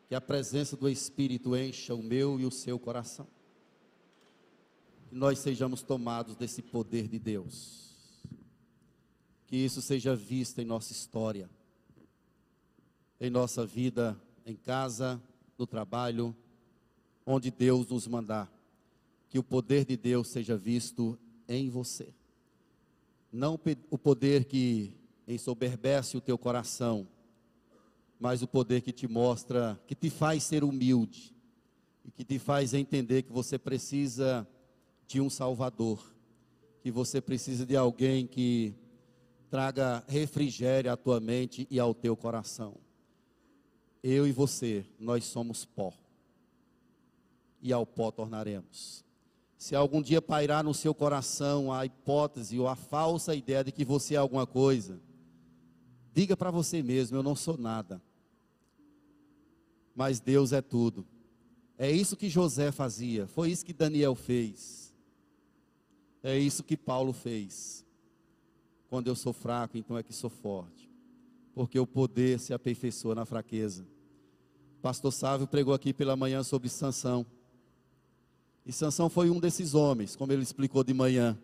que 0.08 0.14
a 0.14 0.20
presença 0.20 0.76
do 0.76 0.88
Espírito 0.88 1.56
encha 1.56 1.94
o 1.94 2.02
meu 2.02 2.40
e 2.40 2.46
o 2.46 2.50
seu 2.50 2.78
coração, 2.78 3.28
que 5.08 5.14
nós 5.14 5.38
sejamos 5.38 5.82
tomados 5.82 6.36
desse 6.36 6.60
poder 6.60 7.08
de 7.08 7.18
Deus, 7.18 7.94
que 9.46 9.56
isso 9.56 9.80
seja 9.80 10.14
visto 10.14 10.60
em 10.60 10.64
nossa 10.64 10.92
história, 10.92 11.48
em 13.20 13.30
nossa 13.30 13.64
vida, 13.64 14.20
em 14.44 14.56
casa, 14.56 15.22
no 15.56 15.66
trabalho, 15.66 16.36
onde 17.24 17.50
Deus 17.50 17.88
nos 17.88 18.06
mandar, 18.06 18.52
que 19.28 19.38
o 19.38 19.42
poder 19.42 19.84
de 19.84 19.96
Deus 19.96 20.28
seja 20.28 20.56
visto 20.56 21.18
em 21.48 21.70
você. 21.70 22.12
Não 23.32 23.58
o 23.90 23.98
poder 23.98 24.44
que 24.44 24.92
ensoberbece 25.26 26.16
o 26.16 26.20
teu 26.20 26.38
coração, 26.38 27.08
mas 28.18 28.42
o 28.42 28.48
poder 28.48 28.80
que 28.80 28.92
te 28.92 29.06
mostra, 29.06 29.80
que 29.86 29.94
te 29.94 30.10
faz 30.10 30.44
ser 30.44 30.64
humilde 30.64 31.34
e 32.04 32.10
que 32.10 32.24
te 32.24 32.38
faz 32.38 32.72
entender 32.72 33.22
que 33.22 33.32
você 33.32 33.58
precisa 33.58 34.46
de 35.06 35.20
um 35.20 35.30
Salvador, 35.30 36.14
que 36.80 36.90
você 36.90 37.20
precisa 37.20 37.64
de 37.64 37.76
alguém 37.76 38.26
que 38.26 38.74
traga 39.50 40.04
refrigério 40.08 40.92
à 40.92 40.96
tua 40.96 41.20
mente 41.20 41.66
e 41.70 41.78
ao 41.78 41.94
teu 41.94 42.16
coração 42.16 42.76
eu 44.08 44.26
e 44.26 44.32
você, 44.32 44.84
nós 45.00 45.24
somos 45.24 45.64
pó. 45.64 45.92
E 47.60 47.72
ao 47.72 47.84
pó 47.84 48.12
tornaremos. 48.12 49.04
Se 49.58 49.74
algum 49.74 50.00
dia 50.00 50.22
pairar 50.22 50.62
no 50.62 50.72
seu 50.72 50.94
coração 50.94 51.72
a 51.72 51.84
hipótese 51.84 52.58
ou 52.58 52.68
a 52.68 52.76
falsa 52.76 53.34
ideia 53.34 53.64
de 53.64 53.72
que 53.72 53.84
você 53.84 54.14
é 54.14 54.18
alguma 54.18 54.46
coisa, 54.46 55.00
diga 56.12 56.36
para 56.36 56.52
você 56.52 56.82
mesmo: 56.82 57.16
eu 57.16 57.22
não 57.22 57.34
sou 57.34 57.56
nada. 57.58 58.00
Mas 59.94 60.20
Deus 60.20 60.52
é 60.52 60.60
tudo. 60.60 61.04
É 61.76 61.90
isso 61.90 62.16
que 62.16 62.28
José 62.28 62.70
fazia, 62.70 63.26
foi 63.26 63.50
isso 63.50 63.64
que 63.64 63.72
Daniel 63.72 64.14
fez. 64.14 64.85
É 66.26 66.36
isso 66.36 66.64
que 66.64 66.76
Paulo 66.76 67.12
fez. 67.12 67.86
Quando 68.90 69.06
eu 69.06 69.14
sou 69.14 69.32
fraco, 69.32 69.78
então 69.78 69.96
é 69.96 70.02
que 70.02 70.12
sou 70.12 70.28
forte. 70.28 70.90
Porque 71.54 71.78
o 71.78 71.86
poder 71.86 72.40
se 72.40 72.52
aperfeiçoa 72.52 73.14
na 73.14 73.24
fraqueza. 73.24 73.86
Pastor 74.82 75.12
Sávio 75.12 75.46
pregou 75.46 75.72
aqui 75.72 75.92
pela 75.92 76.16
manhã 76.16 76.42
sobre 76.42 76.68
Sansão. 76.68 77.24
E 78.64 78.72
Sansão 78.72 79.08
foi 79.08 79.30
um 79.30 79.38
desses 79.38 79.72
homens, 79.72 80.16
como 80.16 80.32
ele 80.32 80.42
explicou 80.42 80.82
de 80.82 80.92
manhã. 80.92 81.38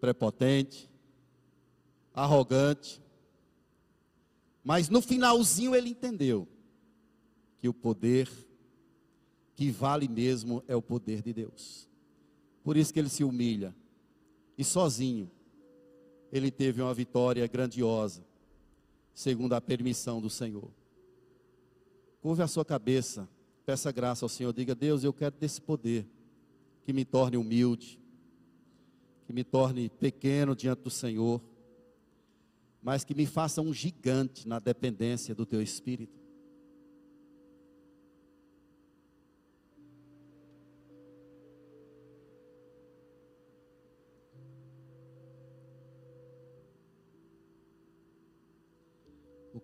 Prepotente, 0.00 0.90
arrogante. 2.14 2.98
Mas 4.64 4.88
no 4.88 5.02
finalzinho 5.02 5.74
ele 5.74 5.90
entendeu 5.90 6.48
que 7.58 7.68
o 7.68 7.74
poder 7.74 8.26
que 9.54 9.70
vale 9.70 10.08
mesmo 10.08 10.64
é 10.66 10.74
o 10.74 10.80
poder 10.80 11.20
de 11.20 11.34
Deus. 11.34 11.87
Por 12.68 12.76
isso 12.76 12.92
que 12.92 12.98
ele 12.98 13.08
se 13.08 13.24
humilha. 13.24 13.74
E 14.58 14.62
sozinho 14.62 15.30
ele 16.30 16.50
teve 16.50 16.82
uma 16.82 16.92
vitória 16.92 17.46
grandiosa, 17.46 18.22
segundo 19.14 19.54
a 19.54 19.60
permissão 19.60 20.20
do 20.20 20.28
Senhor. 20.28 20.70
Curve 22.20 22.42
a 22.42 22.46
sua 22.46 22.66
cabeça, 22.66 23.26
peça 23.64 23.90
graça 23.90 24.26
ao 24.26 24.28
Senhor, 24.28 24.52
diga: 24.52 24.74
Deus, 24.74 25.02
eu 25.02 25.14
quero 25.14 25.34
desse 25.34 25.62
poder 25.62 26.06
que 26.84 26.92
me 26.92 27.06
torne 27.06 27.38
humilde, 27.38 27.98
que 29.26 29.32
me 29.32 29.44
torne 29.44 29.88
pequeno 29.88 30.54
diante 30.54 30.82
do 30.82 30.90
Senhor, 30.90 31.40
mas 32.82 33.02
que 33.02 33.14
me 33.14 33.24
faça 33.24 33.62
um 33.62 33.72
gigante 33.72 34.46
na 34.46 34.58
dependência 34.58 35.34
do 35.34 35.46
Teu 35.46 35.62
Espírito. 35.62 36.17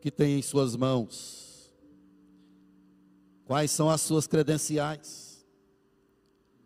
Que 0.04 0.10
tem 0.10 0.38
em 0.38 0.42
Suas 0.42 0.76
mãos? 0.76 1.72
Quais 3.46 3.70
são 3.70 3.88
as 3.88 4.02
suas 4.02 4.26
credenciais? 4.26 5.46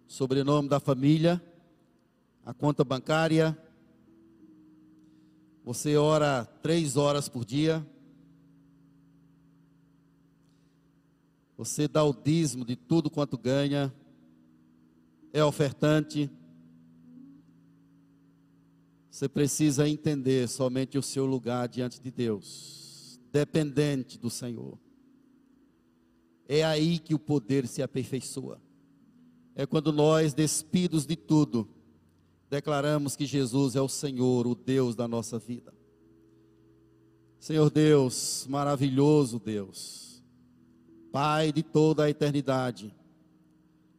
Sobrenome 0.09 0.69
da 0.69 0.81
família, 0.81 1.41
a 2.45 2.53
conta 2.53 2.83
bancária. 2.83 3.57
Você 5.63 5.97
ora 5.97 6.47
três 6.65 6.97
horas 6.97 7.29
por 7.29 7.45
dia. 7.45 7.87
Você 11.57 11.87
dá 11.87 12.03
o 12.03 12.13
dízimo 12.13 12.65
de 12.65 12.75
tudo 12.75 13.09
quanto 13.09 13.39
ganha. 13.39 13.95
É 15.33 15.45
ofertante. 15.45 16.29
Você 19.09 19.29
precisa 19.29 19.89
entender 19.89 20.49
somente 20.49 20.99
o 20.99 21.03
seu 21.05 21.25
lugar 21.25 21.69
diante 21.69 22.01
de 22.01 22.11
Deus, 22.11 22.88
dependente 23.33 24.19
do 24.19 24.31
Senhor. 24.31 24.79
É 26.49 26.65
aí 26.65 26.99
que 26.99 27.15
o 27.15 27.19
poder 27.19 27.67
se 27.67 27.83
aperfeiçoa. 27.83 28.61
É 29.55 29.67
quando 29.67 29.93
nós, 29.93 30.33
despidos 30.33 31.05
de 31.05 31.17
tudo, 31.17 31.69
declaramos 32.49 33.17
que 33.17 33.27
Jesus 33.27 33.77
é 33.77 33.81
o 33.81 33.89
Senhor, 33.89 34.47
o 34.47 34.55
Deus 34.55 34.95
da 34.95 35.07
nossa 35.07 35.39
vida. 35.39 35.75
Senhor 37.39 37.71
Deus, 37.71 38.47
maravilhoso 38.49 39.39
Deus, 39.39 40.23
Pai 41.13 41.53
de 41.53 41.63
toda 41.63 42.05
a 42.05 42.11
eternidade, 42.11 42.95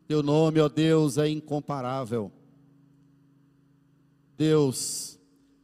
Teu 0.08 0.24
nome, 0.24 0.60
ó 0.60 0.68
Deus, 0.68 1.20
é 1.20 1.30
incomparável. 1.30 2.32
Deus, 4.36 5.19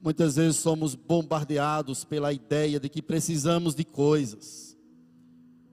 muitas 0.06 0.38
vezes 0.38 0.56
somos 0.56 0.95
bombardeados 0.95 2.06
pela 2.06 2.32
ideia 2.32 2.80
de 2.80 2.88
que 2.88 3.01
precisamos 3.01 3.76
de 3.76 3.84
coisas 3.84 4.66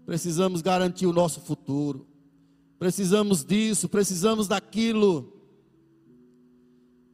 Precisamos 0.05 0.61
garantir 0.61 1.07
o 1.07 1.12
nosso 1.12 1.41
futuro. 1.41 2.07
Precisamos 2.78 3.45
disso, 3.45 3.89
precisamos 3.89 4.49
daquilo. 4.49 5.33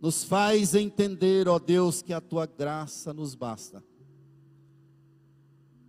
Nos 0.00 0.24
faz 0.24 0.74
entender, 0.74 1.48
ó 1.48 1.58
Deus, 1.58 2.00
que 2.00 2.12
a 2.12 2.20
tua 2.20 2.46
graça 2.46 3.12
nos 3.12 3.34
basta. 3.34 3.84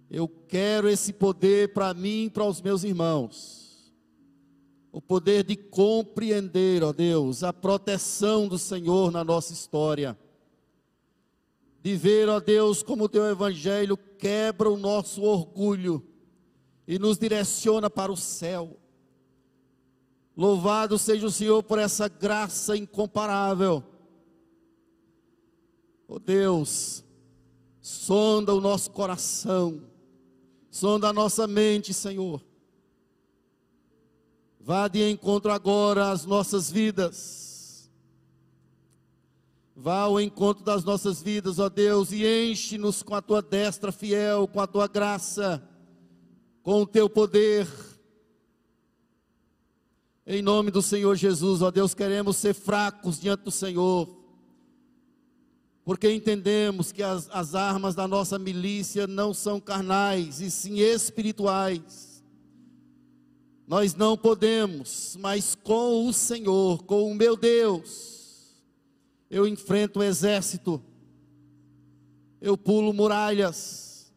Eu 0.10 0.28
quero 0.28 0.90
esse 0.90 1.14
poder 1.14 1.74
para 1.74 1.94
mim 1.94 2.26
e 2.26 2.30
para 2.30 2.44
os 2.44 2.62
meus 2.62 2.84
irmãos. 2.84 3.94
O 4.92 5.00
poder 5.00 5.44
de 5.44 5.56
compreender, 5.56 6.84
ó 6.84 6.92
Deus, 6.92 7.44
a 7.44 7.54
proteção 7.54 8.48
do 8.48 8.58
Senhor 8.58 9.12
na 9.12 9.24
nossa 9.24 9.54
história. 9.54 10.18
De 11.82 11.96
ver, 11.96 12.28
ó 12.28 12.40
Deus, 12.40 12.84
como 12.84 13.06
o 13.06 13.10
teu 13.10 13.26
evangelho 13.26 13.98
quebra 13.98 14.70
o 14.70 14.78
nosso 14.78 15.22
orgulho 15.24 16.06
e 16.88 17.00
nos 17.00 17.18
direciona 17.18 17.90
para 17.90 18.12
o 18.12 18.18
céu. 18.18 18.78
Louvado 20.36 20.98
seja 20.98 21.28
o 21.28 21.32
Senhor 21.32 21.62
por 21.64 21.80
essa 21.80 22.08
graça 22.08 22.76
incomparável. 22.76 23.84
Oh 26.08 26.18
Deus, 26.18 27.04
sonda 27.80 28.54
o 28.54 28.60
nosso 28.60 28.90
coração, 28.92 29.84
sonda 30.72 31.10
a 31.10 31.14
nossa 31.14 31.46
mente, 31.46 31.94
Senhor. 31.94 32.44
Vá 34.60 34.88
de 34.88 35.10
encontro 35.10 35.52
agora 35.52 36.12
às 36.12 36.26
nossas 36.26 36.70
vidas. 36.70 37.49
Vá 39.82 40.02
ao 40.02 40.20
encontro 40.20 40.62
das 40.62 40.84
nossas 40.84 41.22
vidas, 41.22 41.58
ó 41.58 41.70
Deus, 41.70 42.12
e 42.12 42.26
enche-nos 42.26 43.02
com 43.02 43.16
a 43.16 43.22
tua 43.22 43.42
destra 43.42 43.94
fiel, 43.94 44.46
com 44.46 44.60
a 44.60 44.68
tua 44.68 44.88
graça 44.88 45.64
com 46.62 46.82
o 46.82 46.86
teu 46.86 47.10
poder. 47.10 47.66
Em 50.28 50.42
nome 50.42 50.70
do 50.70 50.82
Senhor 50.82 51.16
Jesus, 51.16 51.62
ó 51.62 51.72
Deus, 51.72 51.94
queremos 51.94 52.38
ser 52.38 52.54
fracos 52.54 53.20
diante 53.20 53.44
do 53.44 53.52
Senhor, 53.52 54.08
porque 55.84 56.12
entendemos 56.12 56.92
que 56.92 57.02
as, 57.02 57.30
as 57.32 57.56
armas 57.56 57.96
da 57.96 58.08
nossa 58.08 58.38
milícia 58.38 59.08
não 59.08 59.34
são 59.34 59.62
carnais, 59.62 60.42
e 60.42 60.52
sim 60.52 60.80
espirituais. 60.80 62.22
Nós 63.66 63.96
não 63.96 64.18
podemos, 64.18 65.18
mas 65.20 65.56
com 65.56 66.06
o 66.06 66.12
Senhor, 66.12 66.84
com 66.84 67.10
o 67.10 67.16
meu 67.16 67.38
Deus, 67.38 68.19
eu 69.30 69.48
enfrento 69.48 70.00
o 70.00 70.04
exército, 70.04 70.82
eu 72.42 72.58
pulo 72.58 72.94
muralhas. 72.94 74.14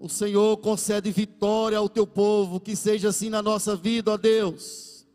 O 0.00 0.08
Senhor 0.08 0.56
concede 0.58 1.10
vitória 1.10 1.78
ao 1.78 1.88
teu 1.88 2.06
povo, 2.06 2.60
que 2.60 2.76
seja 2.76 3.08
assim 3.08 3.28
na 3.28 3.42
nossa 3.42 3.74
vida, 3.74 4.12
ó 4.12 4.16
Deus. 4.16 5.06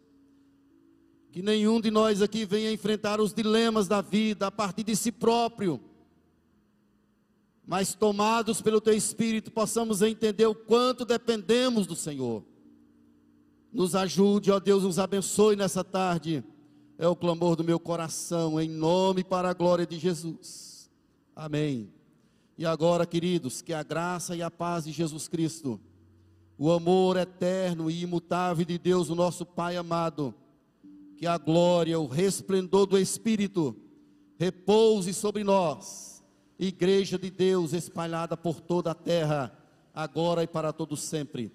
Que 1.32 1.42
nenhum 1.42 1.80
de 1.80 1.90
nós 1.90 2.22
aqui 2.22 2.46
venha 2.46 2.72
enfrentar 2.72 3.20
os 3.20 3.34
dilemas 3.34 3.88
da 3.88 4.02
vida 4.02 4.48
a 4.48 4.52
partir 4.52 4.84
de 4.84 4.96
si 4.96 5.12
próprio 5.12 5.80
mas 7.66 7.94
tomados 7.94 8.62
pelo 8.62 8.82
Teu 8.82 8.94
Espírito, 8.94 9.50
possamos 9.50 10.02
entender 10.02 10.46
o 10.46 10.56
quanto 10.56 11.06
dependemos 11.06 11.88
do 11.88 11.96
Senhor. 11.96 12.44
Nos 13.72 13.96
ajude, 13.96 14.52
ó 14.52 14.60
Deus, 14.60 14.84
nos 14.84 15.00
abençoe 15.00 15.56
nessa 15.56 15.84
tarde. 15.84 16.44
É 17.04 17.08
o 17.10 17.18
clamor 17.18 17.58
do 17.58 17.66
meu 17.66 17.78
coração, 17.78 18.62
em 18.62 18.70
nome 18.70 19.26
para 19.26 19.50
a 19.50 19.54
glória 19.54 19.86
de 19.86 20.00
Jesus. 20.00 20.90
Amém. 21.36 21.92
E 22.58 22.66
agora, 22.66 23.06
queridos, 23.06 23.62
que 23.62 23.74
a 23.74 23.84
graça 23.84 24.38
e 24.38 24.42
a 24.42 24.50
paz 24.50 24.86
de 24.86 24.94
Jesus 24.94 25.28
Cristo, 25.28 25.78
o 26.58 26.72
amor 26.72 27.18
eterno 27.18 27.92
e 27.92 28.04
imutável 28.04 28.64
de 28.64 28.78
Deus, 28.78 29.10
o 29.10 29.16
nosso 29.16 29.46
Pai 29.46 29.76
amado, 29.76 30.34
que 31.18 31.28
a 31.28 31.38
glória, 31.38 32.00
o 32.00 32.08
resplendor 32.08 32.86
do 32.86 32.98
Espírito 32.98 33.76
repouse 34.40 35.14
sobre 35.14 35.44
nós 35.44 36.24
igreja 36.58 37.20
de 37.20 37.30
Deus 37.30 37.74
espalhada 37.74 38.38
por 38.38 38.62
toda 38.62 38.92
a 38.92 38.96
terra, 38.96 39.52
agora 39.94 40.42
e 40.42 40.48
para 40.48 40.72
todo 40.72 40.96
sempre. 40.96 41.52